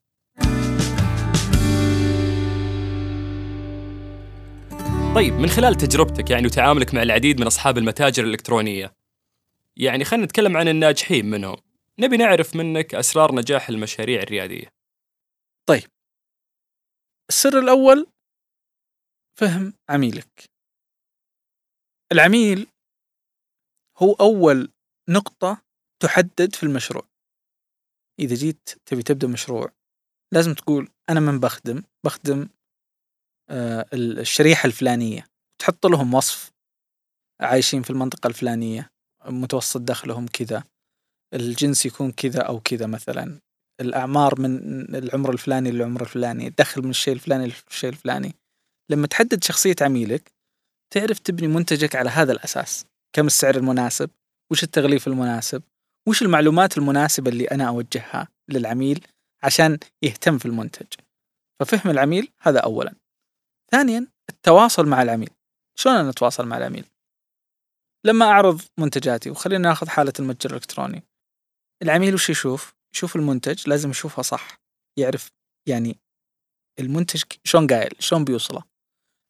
[5.15, 8.93] طيب من خلال تجربتك يعني وتعاملك مع العديد من أصحاب المتاجر الإلكترونية
[9.77, 11.55] يعني خلينا نتكلم عن الناجحين منهم.
[11.99, 14.79] نبي نعرف منك أسرار نجاح المشاريع الريادية.
[17.29, 18.07] السر الأول
[19.39, 20.43] فهم عميلك.
[22.11, 22.67] العميل
[23.97, 24.71] هو أول
[25.09, 25.61] نقطة
[26.03, 27.07] تحدد في المشروع.
[28.19, 29.71] إذا جيت تبي تبدأ مشروع
[30.33, 32.49] لازم تقول أنا من بخدم بخدم
[33.49, 35.27] آه، ال- الشريحة الفلانية.
[35.61, 36.51] تحط لهم وصف
[37.41, 38.89] عايشين في المنطقة الفلانية
[39.25, 40.63] متوسط دخلهم كذا
[41.33, 43.39] الجنس يكون كذا أو كذا مثلا
[43.81, 44.55] الأعمار من
[44.95, 48.33] العمر الفلاني للعمر الفلاني الدخل من الشيء الفلاني للشيء الفلاني.
[48.89, 50.31] لما تحدد شخصية عميلك
[50.93, 52.85] تعرف تبني منتجك على هذا الأساس.
[53.15, 54.09] كم السعر المناسب؟
[54.51, 55.63] وش التغليف المناسب؟
[56.07, 59.07] وش المعلومات المناسبة اللي أنا أوجهها للعميل
[59.43, 60.87] عشان يهتم في المنتج؟
[61.59, 62.95] ففهم العميل هذا اولا.
[63.71, 65.29] ثانيا التواصل مع العميل.
[65.79, 66.85] شلون أنا أتواصل مع العميل؟
[68.05, 71.03] لما أعرض منتجاتي وخلينا ناخذ حالة المتجر الإلكتروني.
[71.83, 74.59] العميل وش يشوف؟ يشوف المنتج لازم يشوفه صح.
[74.99, 75.31] يعرف
[75.67, 75.97] يعني
[76.79, 78.68] المنتج شلون قايل شلون بيوصله.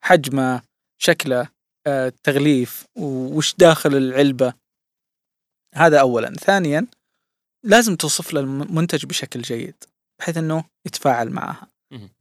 [0.03, 0.61] حجمه
[1.01, 1.49] شكله
[1.87, 4.53] آه، تغليف وش داخل العلبة.
[5.75, 6.33] هذا أولا.
[6.33, 6.87] ثانيا
[7.65, 9.83] لازم توصف له المنتج بشكل جيد
[10.19, 11.67] بحيث أنه يتفاعل معها.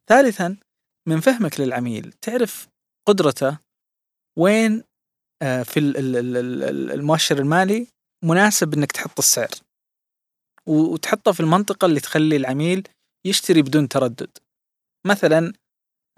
[0.06, 0.56] ثالثا
[1.08, 2.68] من فهمك للعميل تعرف
[3.06, 3.58] قدرته
[4.38, 4.82] وين
[5.42, 7.86] آه، في ال- ال- ال- ال- المؤشر المالي
[8.24, 9.50] مناسب إنك تحط السعر.
[10.66, 12.88] وتحطه في المنطقة اللي تخلي العميل
[13.26, 14.30] يشتري بدون تردد.
[15.06, 15.52] مثلا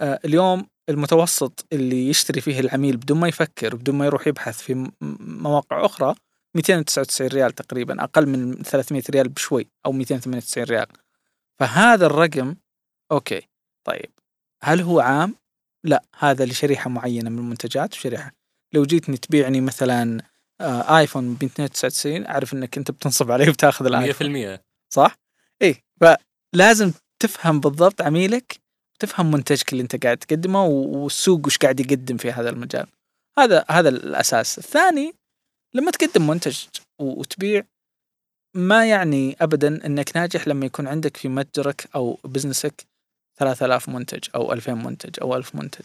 [0.01, 4.91] آه، اليوم المتوسط اللي يشتري فيه العميل بدون ما يفكر بدون ما يروح يبحث في
[5.21, 6.15] مواقع أخرى
[6.55, 10.87] 299 ريال تقريبا أقل من 300 ريال بشوي أو 298 ريال
[11.59, 12.57] فهذا الرقم
[13.13, 13.49] okay
[13.85, 14.11] طيب
[14.63, 15.35] هل هو عام؟
[15.85, 18.33] لا هذا لشريحة معينة من المنتجات وشريحة
[18.73, 20.23] لو جيتني تبيعني مثلا
[20.61, 24.61] آه iPhone ب 299 أعرف إنك أنت بتنصب عليه وبتاخذ ال iPhone 100%
[24.95, 25.17] صح؟
[25.63, 28.61] إيه فلازم تفهم بالضبط عميلك
[29.01, 32.87] تفهم منتجك اللي انت قاعد تقدمه والسوق وش قاعد يقدم في هذا المجال
[33.39, 35.13] هذا هذا الأساس الثاني
[35.75, 36.59] لما تقدم منتج
[37.01, 37.63] وتبيع
[38.57, 42.87] ما يعني ابدا إنك ناجح لما يكون عندك في متجرك أو business ك
[43.39, 45.85] 3000 منتج أو 2000 منتج أو 1000 منتج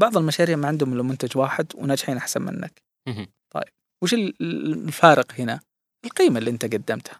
[0.00, 3.26] بعض المشاريع ما عندهم إلا منتج واحد وناجحين أحسن منك مهم.
[4.02, 5.60] وش ال- ال- الفارق هنا؟
[6.04, 7.18] القيمة اللي انت قدمتها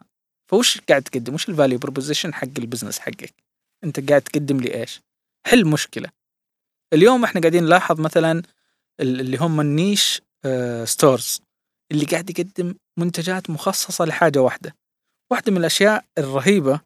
[0.51, 3.33] فوش قاعد تقدم؟ وش ال value proposition حق ال business حقك؟
[3.83, 5.01] انت قاعد تقدم لي إيش؟
[5.47, 6.09] حل مشكلة.
[6.93, 8.31] اليوم إحنا قاعدين نلاحظ مثلا
[8.99, 11.41] ال- اللي هم ال niche آه stores
[11.91, 14.75] اللي قاعد يقدم منتجات مخصصة لحاجة واحدة.
[15.31, 16.81] واحدة من الأشياء الرهيبة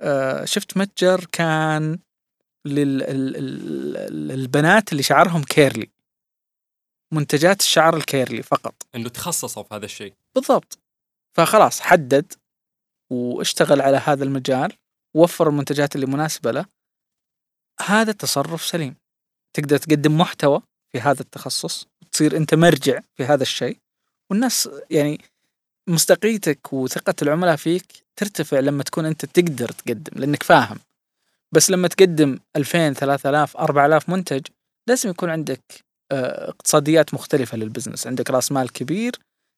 [0.00, 1.98] آه شفت متجر كان
[4.10, 5.90] للبنات اللي شعرهم curly.
[7.12, 8.74] منتجات الشعر ال curly فقط.
[8.94, 10.14] إنه تخصصوا في هذا الشيء.
[10.34, 10.78] بالضبط.
[11.36, 12.32] فخلاص حدد
[13.10, 14.72] واشتغل على هذا المجال
[15.14, 16.66] ووفر المنتجات اللي مناسبة له
[17.86, 18.94] هذا تصرف سليم.
[19.54, 23.78] تقدر تقدم محتوى في هذا التخصص تصير أنت مرجع في هذا الشيء
[24.30, 25.20] والناس يعني
[25.88, 27.84] مصداقيتك وثقة العملاء فيك
[28.16, 30.78] ترتفع لما تكون أنت تقدر تقدم لأنك فاهم.
[31.52, 34.46] بس لما تقدم 2000 3000 4000 منتج
[34.88, 35.60] لازم يكون عندك
[36.12, 38.06] آه، اقتصاديات مختلفة للبزنس.
[38.06, 39.12] عندك رأس مال كبير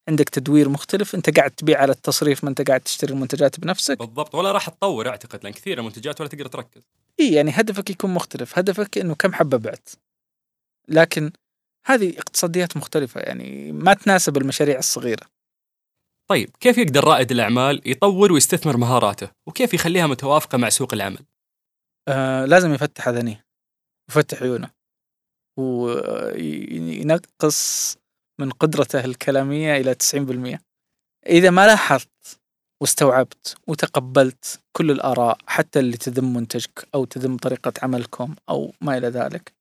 [0.08, 3.98] عندك تدوير مختلف أنت قاعد تبيع على التصريف ما أنت قاعد تشتري المنتجات بنفسك.
[3.98, 6.82] بالضبط ولا راح تطور أعتقد لأن كثير المنتجات ولا تقدر تركز.
[7.20, 8.58] اي يعني هدفك يكون مختلف.
[8.58, 9.88] هدفك إنه كم حبة بعت.
[10.88, 11.32] لكن
[11.86, 15.26] هذه اقتصاديات مختلفة يعني ما تناسب المشاريع الصغيرة.
[16.30, 21.24] طيب كيف يقدر رائد الأعمال يطور ويستثمر مهاراته؟ وكيف يخليها متوافقة مع سوق العمل؟
[22.08, 23.46] آه لازم يفتح أذانيه
[24.10, 24.70] يفتح عيونه
[25.58, 27.24] وينقص
[28.40, 30.58] من قدرته الكلامية إلى 90%
[31.26, 32.40] إذا ما لاحظت
[32.82, 39.08] واستوعبت وتقبلت كل الآراء حتى اللي تذم منتجك أو تذم طريقة عملكم أو ما إلى
[39.08, 39.54] ذلك.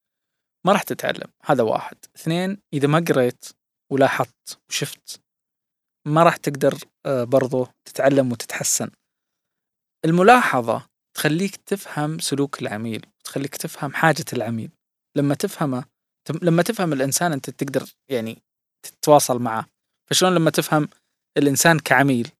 [0.66, 1.98] ما راح تتعلم هذا واحد.
[2.16, 3.46] اثنين إذا ما قريت
[3.92, 5.22] ولاحظت وشفت
[6.08, 8.90] ما راح تقدر آه، برضو تتعلم وتتحسن.
[10.06, 14.72] الملاحظة تخليك تفهم سلوك العميل تخليك تفهم حاجة العميل.
[15.18, 15.86] لما تفهمه
[16.42, 18.42] لما تفهم الإنسان أنت تقدر يعني
[18.86, 19.66] تتواصل معه.
[20.10, 20.90] فشلون لما تفهم
[21.38, 22.32] الإنسان كعميل؟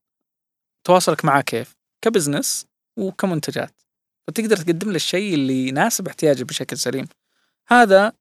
[0.84, 2.66] تواصلك معه كيف؟ ك business
[3.00, 3.82] وكمنتجات.
[4.28, 7.08] فتقدر تقدم له الشيء اللي يناسب احتياجه بشكل سليم.
[7.68, 8.14] هذا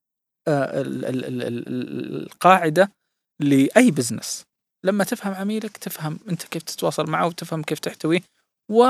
[0.48, 2.92] آه، ال- ال- ال- ال- ال- القاعدة
[3.40, 4.44] لأي business.
[4.85, 8.20] لما تفهم عميلك تفهم أنت كيف تتواصل معه وتفهم كيف تحتويه.
[8.70, 8.85] و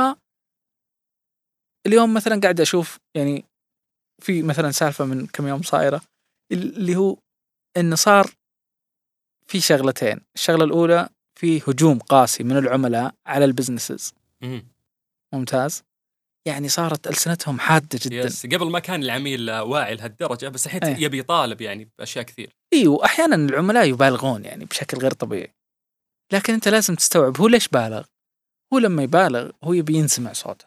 [1.86, 3.44] اليوم مثلا قاعد أشوف يعني
[4.22, 6.02] في مثلا سالفة من كم يوم صايرة
[6.52, 7.16] اللي هو
[7.76, 8.30] انه صار
[9.46, 10.20] في شغلتين.
[10.34, 11.08] الشغلة الأولى
[11.42, 14.14] في هجوم قاسي من العملاء على ال businesses.
[14.40, 14.66] مم.
[15.34, 15.82] ممتاز.
[16.46, 18.16] يعني صارت ألسنتهم حادة جدا.
[18.16, 21.04] yes قبل ما كان العميل واعي لهالدرجة بس الحين إيه.
[21.04, 22.56] يبي يطالب يعني بأشياء كثير.
[22.72, 25.54] أيوه واحيانا العملاء يبالغون يعني بشكل غير طبيعي.
[26.32, 28.04] لكن أنت لازم تستوعب هو ليش بالغ؟
[28.72, 30.66] هو لما يبالغ هو يبي ينسمع صوته.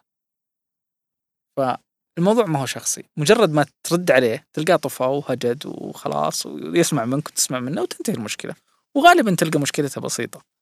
[1.56, 3.04] فالموضوع ما هو شخصي.
[3.16, 8.54] مجرد ما ترد عليه تلقاه طفى وهجد وخلاص ويسمع منك وتسمع منه وتنتهي المشكلة.
[8.94, 10.55] وغالبا تلقى مشكلتها بسيطة.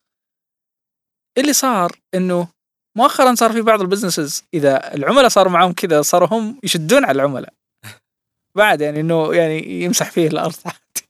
[1.39, 2.49] اللي صار إنه
[2.97, 7.55] مؤخرا صار في بعض البزنسز إذا العملاء صاروا معهم كذا صاروا هم يشدون على العملاء.
[8.57, 11.09] بعد يعني إنه يعني يمسح فيه الأرض عادي.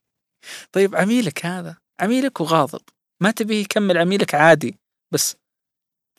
[0.73, 2.81] طيب عميلك هذا عميلك وغاضب
[3.23, 4.79] ما تبيه يكمل عميلك عادي
[5.13, 5.37] بس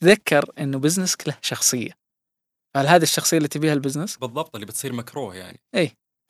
[0.02, 1.98] تذكر إنه بزنسك له شخصية.
[2.76, 5.60] هل هذه الشخصية اللي تبيها البزنس بالضبط اللي بتصير مكروه يعني.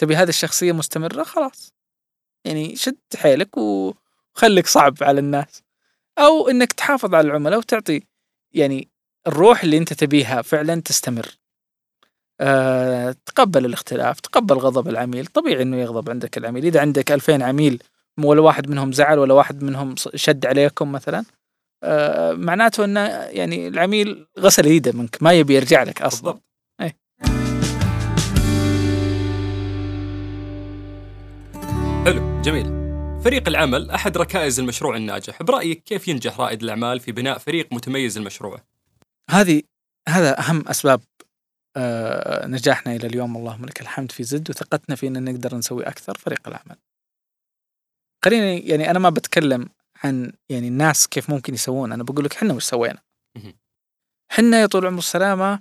[0.01, 1.73] تبي هذه الشخصية مستمرة خلاص.
[2.47, 5.64] يعني شد حيلك وخليك صعب على الناس.
[6.19, 8.01] أو إنك تحافظ على العملاء وتعطي
[8.53, 8.87] يعني
[9.27, 11.27] الروح اللي أنت تبيها فعلا تستمر.
[12.41, 15.25] أه تقبل الاختلاف تقبل غضب العميل.
[15.25, 16.65] طبيعي إنه يغضب عندك العميل.
[16.65, 17.83] إذا عندك 2000 عميل
[18.23, 21.25] ولا واحد منهم زعل ولا واحد منهم شد عليكم مثلا
[21.83, 26.31] أه معناته إنه يعني العميل غسل ايده منك ما يبي يرجع لك أصلا.
[26.31, 26.43] بالضبط.
[26.81, 26.95] إيه.
[32.05, 32.84] حلو جميل.
[33.25, 38.17] فريق العمل أحد ركائز المشروع الناجح برأيك كيف ينجح رائد الأعمال في بناء فريق متميز
[38.17, 38.61] المشروع
[39.29, 39.61] هذه
[40.09, 41.01] هذا أهم أسباب
[41.77, 46.17] آه، نجاحنا إلى اليوم اللهم لك الحمد في زد وثقتنا في ان نقدر نسوي أكثر
[46.17, 46.77] فريق العمل.
[48.25, 49.69] خليني يعني أنا ما بتكلم
[50.03, 53.01] عن يعني الناس كيف ممكن يسوون أنا بقول لك إحنا وش سوينا.
[54.31, 55.59] إحنا يا طول العمر السلامة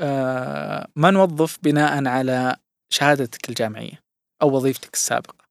[0.00, 2.56] آه، ما نوظف بناء على
[2.92, 4.02] شهادتك الجامعية
[4.42, 5.47] أو وظيفتك السابقة.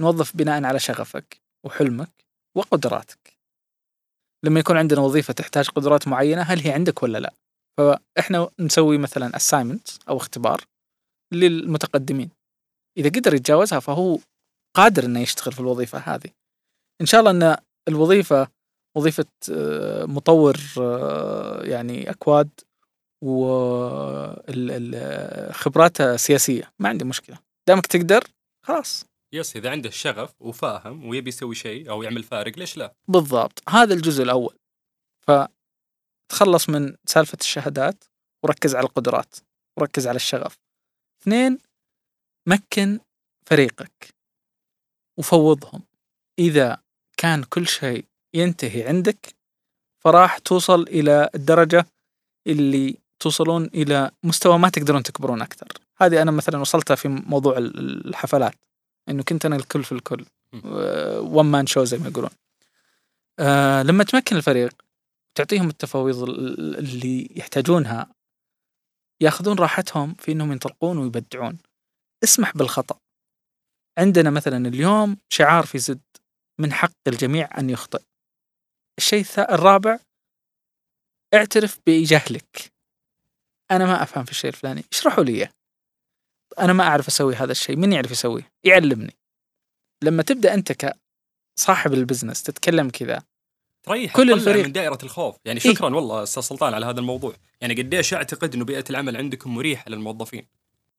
[0.00, 2.24] نوظف بناء على شغفك وحلمك
[2.56, 3.38] وقدراتك.
[4.44, 7.34] لما يكون عندنا وظيفة تحتاج قدرات معينة هل هي عندك ولا لا؟
[7.78, 10.64] فإحنا نسوي مثلا اساينمنت أو اختبار
[11.32, 12.30] للمتقدمين
[12.98, 14.18] إذا قدر يتجاوزها فهو
[14.76, 16.30] قادر إنه يشتغل في الوظيفة هذه
[17.00, 17.56] إن شاء الله إن
[17.88, 18.48] الوظيفة
[18.96, 22.50] وظيفة آه، مطور آه، يعني أكواد
[23.24, 24.56] وخبراته
[26.16, 28.24] سياسية ما عندي مشكلة دامك تقدر
[28.66, 33.62] خلاص يس إذا عنده شغف وفاهم ويبي يسوي شيء أو يعمل فارق ليش لا؟ بالضبط.
[33.68, 34.56] هذا الجزء الأول.
[35.20, 38.04] فتخلص من سالفة الشهادات
[38.42, 39.34] وركز على القدرات
[39.78, 40.58] وركز على الشغف.
[41.22, 41.58] اثنين
[42.46, 43.00] مكن
[43.46, 44.14] فريقك
[45.18, 45.82] وفوضهم.
[46.38, 46.82] إذا
[47.16, 49.34] كان كل شيء ينتهي عندك
[50.04, 51.86] فراح توصل إلى الدرجة
[52.46, 55.68] اللي توصلون إلى مستوى ما تقدرون تكبرون أكثر.
[55.96, 58.54] هذه أنا مثلا وصلتها في موضوع ال- الحفلات.
[59.08, 60.26] إنه كنت أنا الكل في الكل.
[61.18, 62.30] ون مان شو زي ما يقولون.
[63.38, 64.82] آه لما تمكن الفريق
[65.34, 68.14] تعطيهم التفاويض ال- اللي يحتاجونها
[69.22, 71.58] ياخذون راحتهم في إنهم ينطلقون ويبدعون.
[72.24, 72.98] اسمح بالخطأ.
[73.98, 76.00] عندنا مثلا اليوم شعار في زد
[76.60, 78.02] من حق الجميع أن يخطئ.
[78.98, 79.98] الشيء الرابع
[81.34, 82.72] اعترف بجهلك.
[83.70, 84.84] أنا ما أفهم في الشيء الفلاني.
[84.92, 85.50] اشرحوا لي إياه.
[86.58, 87.76] أنا ما أعرف أسوي هذا الشيء.
[87.76, 89.16] من يعرف يسويه؟ يعلمني.
[90.02, 90.72] لما تبدأ أنت
[91.56, 93.22] كصاحب البزنس تتكلم كذا
[93.82, 94.64] تريح كل الفريق.
[94.66, 95.36] من دائرة الخوف.
[95.44, 95.74] يعني إيه.
[95.74, 97.32] شكرا والله أستاذ سلطان على هذا الموضوع.
[97.60, 100.46] يعني قديش أعتقد إنه بيئة العمل عندكم مريحة للموظفين؟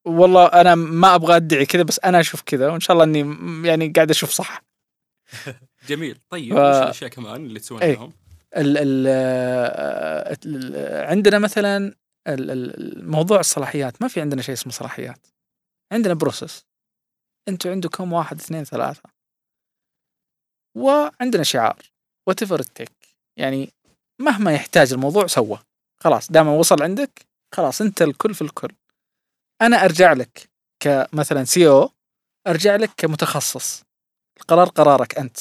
[0.05, 3.87] والله أنا ما أبغى أدعي كذا بس أنا أشوف كذا وإن شاء الله إني يعني
[3.95, 4.63] قاعد أشوف صح.
[5.89, 6.17] جميل.
[6.29, 7.93] طيب ف- وش الأشياء كمان اللي تسوونها إيه.
[7.95, 8.13] لهم
[8.57, 9.07] ال ال
[10.45, 11.77] ال- عندنا مثلا
[12.27, 14.01] ال- ال- الموضوع الصلاحيات.
[14.01, 15.27] ما في عندنا شيء اسمه صلاحيات.
[15.91, 16.65] عندنا process
[17.47, 19.09] أنتم عندكم واحد؟ اثنين ثلاثة.
[20.77, 21.91] وعندنا شعار.
[22.27, 22.91] whatever it takes
[23.37, 23.73] يعني
[24.19, 25.59] مهما يحتاج الموضوع سوى
[26.03, 27.25] خلاص دام وصل عندك
[27.55, 28.71] خلاص انت الكل في الكل.
[29.61, 30.49] أنا أرجع لك
[30.79, 31.91] كمثلا CEO
[32.47, 33.83] أرجع لك كمتخصص.
[34.37, 35.37] القرار قرارك أنت.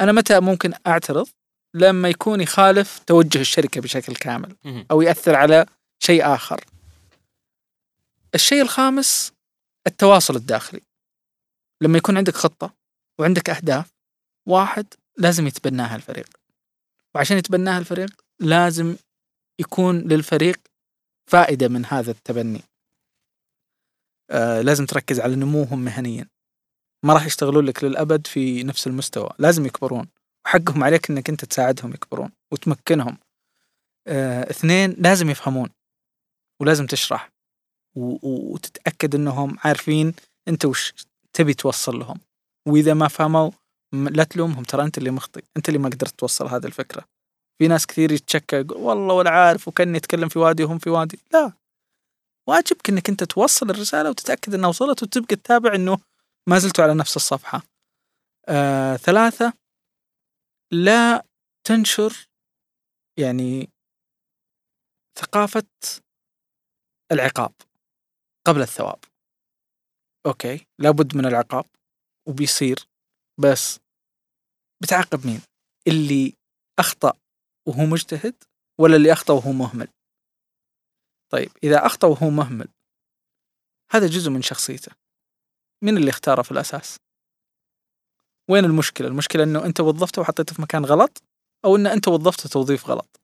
[0.00, 1.28] أنا متى ممكن أعترض؟
[1.74, 4.56] لما يكون يخالف توجه الشركة بشكل كامل.
[4.90, 5.66] أو يأثر على
[5.98, 6.64] شيء آخر.
[8.34, 9.32] الشيء الخامس
[9.86, 10.80] التواصل الداخلي.
[11.80, 12.74] لما يكون عندك خطة
[13.18, 13.92] وعندك أهداف
[14.46, 14.86] واحد
[15.18, 16.28] لازم يتبناها الفريق.
[17.14, 18.96] وعشان يتبناها الفريق لازم
[19.58, 20.56] يكون للفريق
[21.26, 22.62] فائدة من هذا التبني.
[24.30, 26.28] آه لازم تركز على نموهم مهنيا.
[27.02, 30.08] ما راح يشتغلون لك للأبد في نفس المستوى، لازم يكبرون.
[30.44, 33.18] وحقهم عليك إنك أنت تساعدهم يكبرون وتمكنهم.
[34.06, 35.70] آه، اثنين لازم يفهمون
[36.60, 37.30] ولازم تشرح
[37.96, 40.14] وتتأكد إنهم عارفين
[40.48, 40.94] أنت وش
[41.32, 42.20] تبي توصل لهم.
[42.68, 43.50] وإذا ما فهموا
[43.92, 44.62] لا تلومهم.
[44.62, 45.44] ترى أنت اللي مخطئ.
[45.56, 47.04] أنت اللي ما قدرت توصل هذه الفكرة.
[47.58, 51.18] في ناس كثير يتشكى يقول والله ولا عارف وكأني يتكلم في وادي وهم في وادي.
[51.32, 51.52] لا.
[52.48, 55.98] واجبك إنك أنت توصل الرسالة وتتأكد إنها وصلت وتبقى تتابع إنه
[56.48, 57.62] ما زلتوا على نفس الصفحة.
[58.48, 59.52] آه، ثلاثة
[60.72, 61.24] لا
[61.64, 62.28] تنشر
[63.18, 63.68] يعني
[65.18, 65.66] ثقافة
[67.12, 67.52] العقاب.
[68.46, 69.04] قبل الثواب.
[70.26, 71.64] أوكي لابد من العقاب
[72.28, 72.86] وبيصير
[73.38, 73.80] بس
[74.82, 75.42] بتعاقب مين؟
[75.88, 76.36] اللي
[76.78, 77.12] أخطأ
[77.68, 78.44] وهو مجتهد
[78.78, 79.88] ولا اللي أخطأ وهو مهمل؟
[81.30, 82.68] طيب إذا أخطأ وهو مهمل
[83.90, 84.92] هذا جزء من شخصيته.
[85.82, 86.96] من اللي اختاره في الأساس؟
[88.50, 91.22] وين المشكلة؟ المشكلة أنه أنت وظفته وحطيته في مكان غلط
[91.64, 93.19] أو أن أنت وظفته توظيف غلط.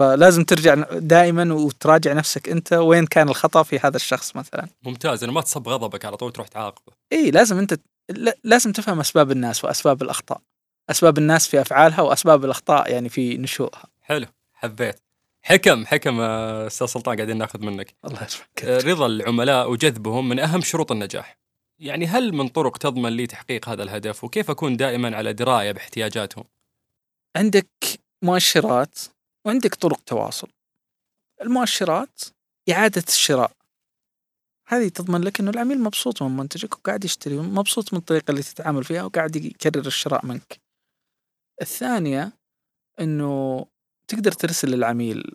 [0.00, 4.68] فلازم ترجع دائما وتراجع نفسك أنت وين كان الخطأ في هذا الشخص مثلا.
[4.82, 6.92] ممتاز إنه ما تصب غضبك على طول تروح تعاقبه.
[7.12, 7.78] إي لازم أنت
[8.10, 10.40] لا- لازم تفهم أسباب الناس وأسباب الأخطاء.
[10.90, 15.00] أسباب الناس في أفعالها وأسباب الأخطاء يعني في نشوئها حلو حبيت.
[15.42, 17.94] حكم حكم آه، أستاذ سلطان قاعدين ناخذ منك.
[18.04, 21.36] الله يسلمك آه، رضا العملاء وجذبهم من أهم شروط النجاح.
[21.78, 26.44] يعني هل من طرق تضمن لي تحقيق هذا الهدف؟ وكيف أكون دائما على دراية باحتياجاتهم؟
[27.36, 27.68] عندك
[28.22, 28.98] مؤشرات
[29.46, 30.48] وعندك طرق تواصل.
[31.42, 32.20] المؤشرات
[32.70, 33.52] إعادة الشراء.
[34.68, 38.84] هذه تضمن لك أنه العميل مبسوط من منتجك وقاعد يشتري مبسوط من الطريقة اللي تتعامل
[38.84, 40.60] فيها وقاعد يكرر الشراء منك.
[41.62, 42.32] الثانية
[43.00, 43.66] أنه
[44.08, 45.34] تقدر ترسل للعميل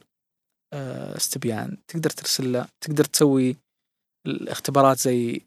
[0.73, 1.77] آه، استبيان.
[1.87, 3.57] تقدر ترسل له تقدر تسوي
[4.27, 5.41] الاختبارات زي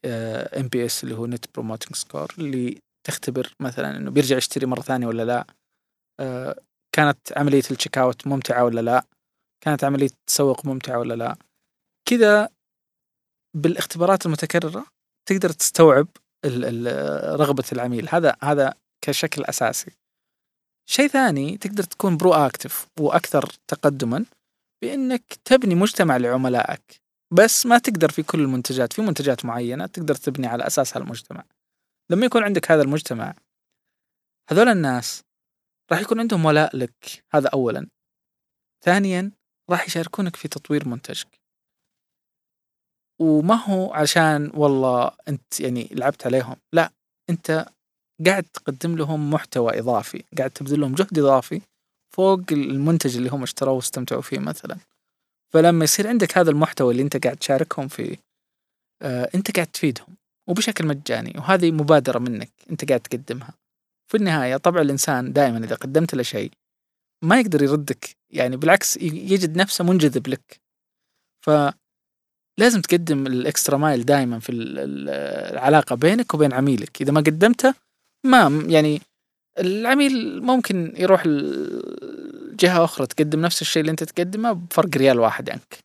[0.60, 5.24] NPS اللي هو net promoting score اللي تختبر مثلا إنه بيرجع يشتري مرة ثانية ولا
[5.24, 5.46] لا.
[6.20, 6.60] آه،
[6.98, 9.04] كانت عملية ال checkout ممتعة ولا لا؟
[9.64, 11.36] كانت عملية التسوق ممتعة ولا لا؟
[12.08, 12.48] كذا
[13.56, 14.86] بالاختبارات المتكررة
[15.28, 16.08] تقدر تستوعب
[17.40, 18.08] رغبة العميل.
[18.08, 19.90] هذا هذا كشكل أساسي.
[20.90, 24.24] شيء ثاني تقدر تكون برو اكتف وأكثر تقدما
[24.82, 27.00] بإنك تبني مجتمع لعملائك.
[27.34, 28.92] بس ما تقدر في كل المنتجات.
[28.92, 31.44] في منتجات معينة تقدر تبني على أساسها المجتمع.
[32.10, 33.34] لما يكون عندك هذا المجتمع
[34.50, 35.27] هذول الناس
[35.92, 37.24] راح يكون عندهم ولاء لك.
[37.30, 37.88] هذا اولا.
[38.84, 39.32] ثانيا
[39.70, 41.40] راح يشاركونك في تطوير منتجك.
[43.20, 46.56] وما هو عشان والله أنت يعني لعبت عليهم.
[46.72, 46.90] لا
[47.30, 47.66] أنت
[48.26, 51.60] قاعد تقدم لهم محتوى إضافي قاعد تبذل لهم جهد إضافي
[52.14, 54.76] فوق المنتج اللي هم اشتروه واستمتعوا فيه مثلا.
[55.52, 58.16] فلما يصير عندك هذا المحتوى اللي أنت قاعد تشاركهم فيه
[59.02, 60.16] آه أنت قاعد تفيدهم
[60.48, 63.54] وبشكل مجاني وهذه مبادرة منك أنت قاعد تقدمها.
[64.08, 66.50] في النهاية طبع الإنسان دائما إذا قدمت له شيء
[67.24, 70.60] ما يقدر يردك يعني بالعكس يجد نفسه منجذب لك.
[71.46, 75.08] فلازم تقدم الإكسترا مايل دائما في ال- ال-
[75.54, 77.02] العلاقة بينك وبين عميلك.
[77.02, 77.74] إذا ما قدمته
[78.26, 79.00] ما يعني
[79.58, 85.50] العميل ممكن يروح ل- جهة أخرى تقدم نفس الشيء اللي أنت تقدمه بفرق ريال واحد
[85.50, 85.78] عنك.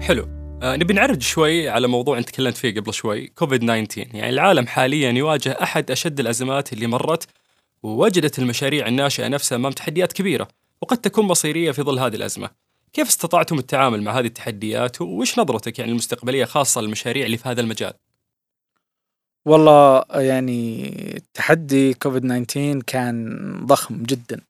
[0.00, 0.37] حلو.
[0.62, 4.66] آه نبي نعرج شوي على موضوع انت تكلمت فيه قبل شوي كوفيد 19 يعني العالم
[4.66, 7.28] حاليا يواجه أحد أشد الأزمات اللي مرت
[7.82, 10.48] ووجدت المشاريع الناشئة نفسها أمام تحديات كبيرة
[10.82, 12.50] وقد تكون مصيرية في ظل هذه الأزمة.
[12.92, 17.60] كيف استطعتم التعامل مع هذه التحديات؟ وش نظرتك يعني المستقبلية خاصة للمشاريع اللي في هذا
[17.60, 17.92] المجال؟
[19.46, 24.40] والله يعني تحدي كوفيد 19 كان ضخم جدا.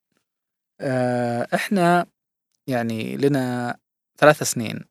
[0.80, 2.06] آه، إحنا
[2.66, 3.76] يعني لنا
[4.18, 4.84] ثلاث سنين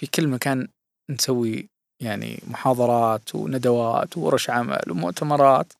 [0.00, 0.68] في كل مكان
[1.10, 1.68] نسوي
[2.02, 5.72] يعني محاضرات وندوات وورش عمل ومؤتمرات.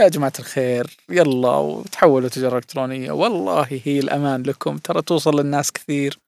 [0.00, 3.12] يا جماعة الخير يلا وتحولوا تجارة إلكترونية.
[3.12, 6.18] والله هي الأمان لكم ترى توصل للناس كثير.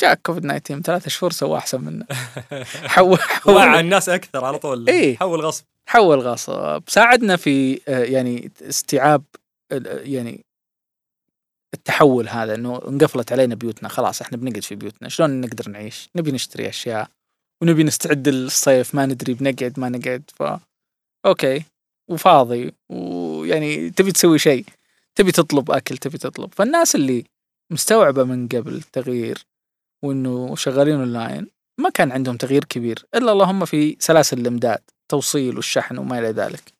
[0.00, 2.06] جاء كوفيد 19 ثلاثة شهور سوى أحسن منا
[2.94, 4.88] حول حول وعى الناس أكثر على طول.
[4.88, 5.16] إيه.
[5.16, 5.64] حول غصب.
[5.88, 6.82] حول غصب.
[6.88, 9.22] ساعدنا في آه، يعني استيعاب
[9.86, 10.44] يعني
[11.74, 16.32] التحول هذا إنه انقفلت علينا بيوتنا خلاص إحنا بنقعد في بيوتنا شلون نقدر نعيش؟ نبي
[16.32, 17.08] نشتري أشياء
[17.62, 20.42] ونبي نستعد للصيف ما ندري بنقعد ما نقعد ف
[21.26, 21.62] okay
[22.08, 24.64] وفاضي ويعني تبي تسوي شيء
[25.14, 26.54] تبي تطلب أكل تبي تطلب.
[26.54, 27.24] فالناس اللي
[27.70, 29.46] مستوعبة من قبل التغيير
[30.02, 31.46] وإنه شغالين أونلاين
[31.78, 36.72] ما كان عندهم تغيير كبير إلا اللهم في سلاسل الإمداد توصيل والشحن وما إلى ذلك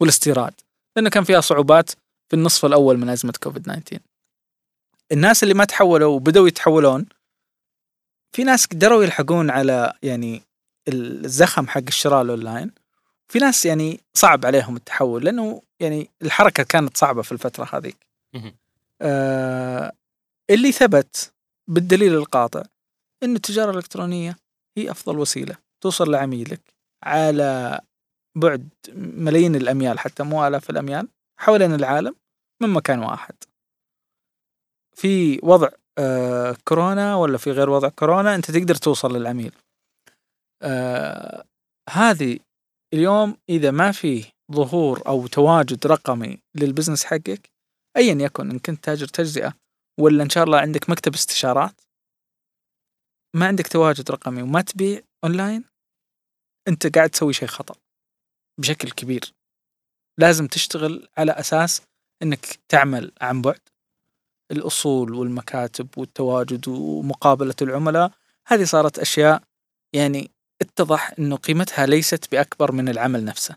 [0.00, 0.54] والاستيراد
[0.96, 1.90] لأنه كان فيها صعوبات
[2.28, 4.00] في النصف الأول من أزمة كوفيد 19
[5.12, 7.06] الناس اللي ما تحولوا وبدأوا يتحولون
[8.32, 10.42] في ناس قدروا يلحقون على يعني
[10.88, 12.70] الزخم حق الشراء الاونلاين
[13.28, 18.06] في ناس يعني صعب عليهم التحول لأنه يعني الحركة كانت صعبة في الفترة هذيك.
[19.02, 19.92] آه
[20.50, 21.32] اللي ثبت
[21.68, 22.62] بالدليل القاطع
[23.22, 24.36] إن التجارة الإلكترونية
[24.76, 26.60] هي أفضل وسيلة توصل لعميلك
[27.02, 27.80] على
[28.34, 32.14] بعد ملايين الأميال حتى مو آلاف الأميال حوالين العالم
[32.62, 33.34] من مكان واحد
[34.98, 35.68] في وضع
[35.98, 39.52] آه كورونا ولا في غير وضع كورونا انت تقدر توصل للعميل.
[40.62, 41.44] آه
[41.90, 42.38] هذه
[42.94, 47.50] اليوم إذا ما في ظهور أو تواجد رقمي لل business حقك
[47.96, 49.54] ايا يكن إن كنت تاجر تجزئة
[50.00, 51.80] ولا إن شاء الله عندك مكتب استشارات
[53.36, 55.64] ما عندك تواجد رقمي وما تبيع اونلاين
[56.68, 57.74] أنت قاعد تسوي شيء خطأ
[58.60, 59.32] بشكل كبير.
[60.18, 61.82] لازم تشتغل على أساس
[62.22, 63.60] إنك تعمل عن بعد.
[64.50, 68.10] الأصول والمكاتب والتواجد ومقابلة العملاء
[68.46, 69.42] هذه صارت أشياء
[69.92, 70.30] يعني
[70.62, 73.56] اتضح إنه قيمتها ليست بأكبر من العمل نفسه.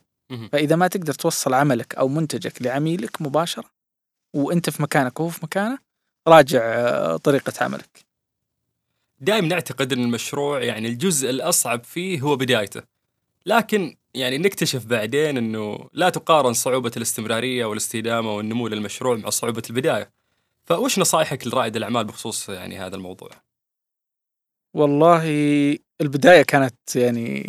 [0.51, 3.69] فإذا ما تقدر توصل عملك أو منتجك لعميلك مباشرة
[4.33, 5.77] وأنت في مكانك وهو في مكانه
[6.27, 8.05] راجع آه، طريقة عملك
[9.19, 12.81] دائما نعتقد إن المشروع يعني الجزء الأصعب فيه هو بدايته
[13.45, 20.11] لكن يعني نكتشف بعدين إنه لا تقارن صعوبة الاستمرارية والاستدامة والنمو للمشروع مع صعوبة البداية.
[20.69, 23.29] فوش نصائحك لرائد الأعمال بخصوص يعني هذا الموضوع؟
[24.75, 25.23] والله
[26.01, 27.43] البداية كانت يعني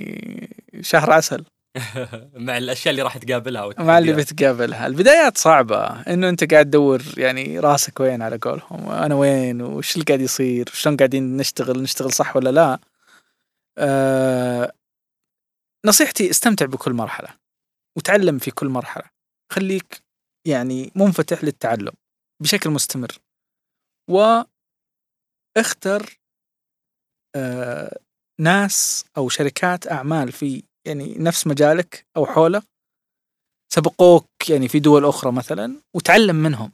[0.81, 1.45] شهر عسل.
[2.47, 4.13] مع الأشياء اللي راح تقابلها مع اللي.
[4.13, 4.87] بتقابلها.
[4.87, 10.05] البدايات صعبة إنه أنت قاعد تدور يعني راسك وين على قولهم؟ أنا وين؟ وش اللي
[10.05, 12.79] قاعد يصير؟ شلون قاعدين نشتغل؟ نشتغل صح ولا لا؟
[13.79, 14.73] آه
[15.87, 17.29] نصيحتي استمتع بكل مرحلة
[17.97, 19.05] وتعلم في كل مرحلة.
[19.53, 20.03] خليك
[20.47, 21.93] يعني منفتح للتعلم.
[22.41, 23.19] بشكل مستمر.
[24.11, 24.49] واختر
[27.37, 27.99] آه
[28.41, 32.63] ناس أو شركات أعمال في يعني نفس مجالك أو حوله
[33.73, 36.73] سبقوك يعني في دول أخرى مثلا وتعلم منهم.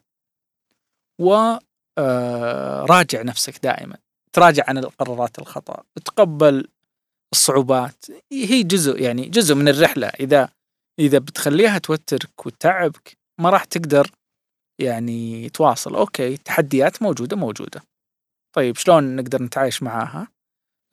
[1.20, 1.56] و
[1.98, 3.96] آه، نفسك دائما.
[4.32, 5.82] تراجع عن القرارات الخطأ.
[6.04, 6.68] تقبل
[7.32, 8.04] الصعوبات.
[8.32, 10.06] هي جزء يعني جزء من الرحلة.
[10.06, 10.48] إذا
[10.98, 14.10] إذا بتخليها توترك وتتعبك ما راح تقدر
[14.80, 15.94] يعني تواصل.
[15.94, 17.82] okay تحديات موجودة موجودة.
[18.52, 20.28] طيب شلون نقدر نتعايش معاها؟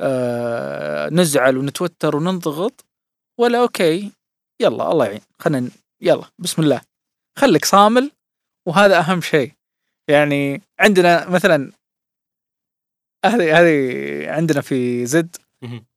[0.02, 2.86] آه نزعل ونتوتر وننضغط
[3.40, 4.12] ولا okay
[4.62, 5.22] يلا الله يعين.
[5.40, 5.70] خلينا
[6.02, 6.82] يلا بسم الله.
[7.40, 8.12] خليك صامل
[8.68, 9.52] وهذا أهم شيء.
[10.10, 11.72] يعني عندنا مثلا
[13.26, 15.36] هذه هذه عندنا في زد.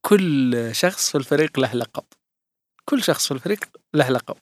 [0.07, 2.05] كل شخص في الفريق له لقب.
[2.84, 3.64] كل شخص في الفريق
[3.95, 4.37] له لقب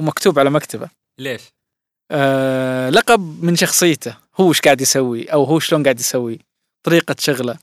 [0.00, 0.90] ومكتوب على مكتبة.
[1.20, 1.42] ليش؟
[2.10, 4.16] آه لقب من شخصيته.
[4.40, 6.38] هو إيش قاعد يسوي؟ أو هو شلون قاعد يسوي؟
[6.86, 7.58] طريقة شغله.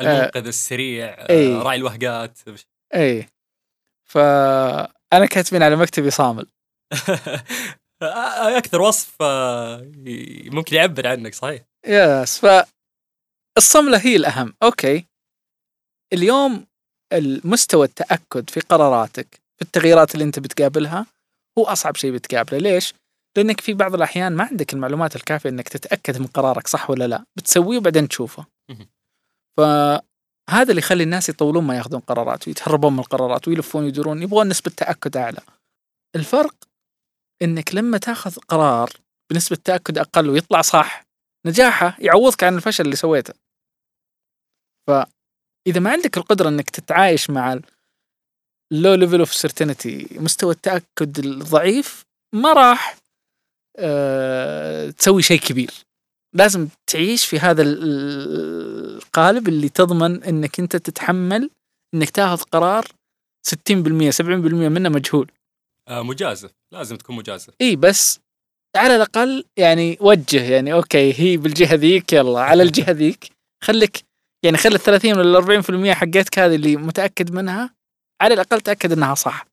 [0.00, 1.62] المنقذ السريع آه،.
[1.62, 2.38] راعي الوهقات.
[2.94, 3.28] إي.
[4.04, 6.46] فأنا كاتبين على مكتبي صامل.
[8.58, 9.92] أكثر وصف آه،
[10.44, 11.62] ممكن يعبر عنك صحيح.
[11.86, 12.40] yes
[13.56, 14.54] فالصملة هي الأهم.
[14.62, 15.06] okay.
[16.12, 16.66] اليوم
[17.12, 19.26] المستوى التأكد في قراراتك
[19.56, 21.06] في التغييرات اللي أنت بتقابلها
[21.58, 22.58] هو أصعب شيء بتقابله.
[22.58, 22.94] ليش؟
[23.36, 27.24] لأنك في بعض الأحيان ما عندك المعلومات الكافية أنك تتأكد من قرارك صح ولا لا؟
[27.36, 28.46] بتسويه وبعدين تشوفه.
[29.56, 34.70] فهذا اللي يخلي الناس يطولون ما يأخذون قرارات ويتهربون من القرارات ويلفون ويدورون يبغون نسبة
[34.76, 35.40] تأكد أعلى.
[36.16, 36.54] الفرق
[37.42, 38.90] أنك لما تأخذ قرار
[39.30, 41.04] بنسبة تأكد أقل ويطلع صح
[41.46, 43.34] نجاحه يعوضك عن الفشل اللي سويته.
[44.88, 47.62] فإذا ما عندك القدرة أنك تتعايش مع ال-
[48.72, 52.04] ال low level of certainty مستوى التأكد الضعيف
[52.34, 52.96] ما راح
[54.98, 55.70] تسوي شيء كبير.
[56.34, 61.50] لازم تعيش في هذا ال- ال- القالب اللي تضمن إنك أنت تتحمل
[61.94, 62.84] إنك تاخذ قرار
[63.48, 65.30] 60% 70% منه مجهول.
[65.88, 66.50] آه مجازف.
[66.72, 67.50] لازم تكون مجازف.
[67.60, 68.20] إي بس
[68.76, 73.30] على الأقل يعني وجه يعني أوكي هي بالجهة ذيك يلا على الجهة ذيك.
[73.64, 74.04] خليك
[74.44, 77.74] يعني خلي ال 30 ولا 40% حقتك هذه اللي متأكد منها
[78.22, 79.46] على الأقل تأكد إنها صح.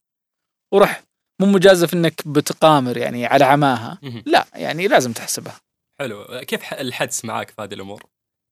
[0.74, 1.03] وروح
[1.41, 3.99] مو مجازف إنك بتقامر يعني على عماها.
[4.25, 5.59] لا يعني لازم تحسبها.
[5.99, 6.25] حلو.
[6.41, 8.03] كيف الحدس معاك في هذه الأمور؟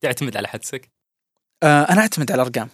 [0.03, 0.89] تعتمد على حدسك؟
[1.63, 2.69] آه أنا أعتمد على الأرقام.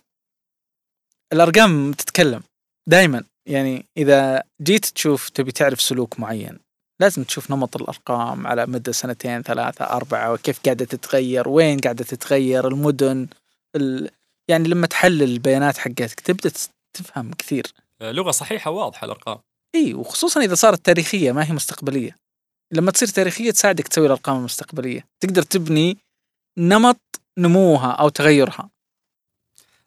[1.34, 2.44] الأرقام تتكلم.
[2.90, 6.60] دائما يعني إذا جيت تشوف تبي تعرف سلوك معين
[7.02, 12.68] لازم تشوف نمط الأرقام على مدى سنتين ثلاثة أربعة وكيف قاعدة تتغير وين قاعدة تتغير
[12.68, 13.28] المدن
[13.76, 14.10] ال...
[14.48, 16.52] يعني لما تحلل البيانات حقتك تبدأ
[16.94, 17.74] تفهم كثير.
[18.02, 19.40] آه لغة صحيحة واضحة الأرقام.
[19.76, 22.16] إي وخصوصا إذا صارت تاريخية ما هي مستقبلية.
[22.72, 25.06] لما تصير تاريخية تساعدك تسوي الأرقام المستقبلية.
[25.20, 25.98] تقدر تبني
[26.58, 28.70] نمط نموها أو تغيرها.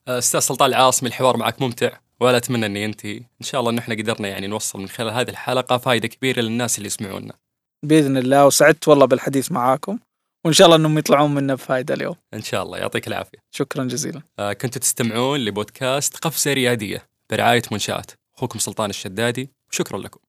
[0.08, 3.78] آه، أستاذ سلطان العاصمي الحوار معك ممتع ولا أتمنى إني ينتهي إن شاء الله إن
[3.78, 7.34] إحنا قدرنا يعني نوصل من خلال هذه الحلقة فائده كبيرة للناس اللي يسمعونا.
[7.82, 9.98] بإذن الله وسعدت والله بالحديث معاكم
[10.44, 12.14] وإن شاء الله إنهم يطلعون منا بفائده اليوم.
[12.34, 13.38] إن شاء الله يعطيك العافية.
[13.50, 14.22] شكرا جزيلا.
[14.38, 18.10] آه، كنتوا تستمعون لبودكاست قفزه ريادية برعاية منشآت.
[18.36, 20.27] أخوكم سلطان الشدادي وشكرا لكم.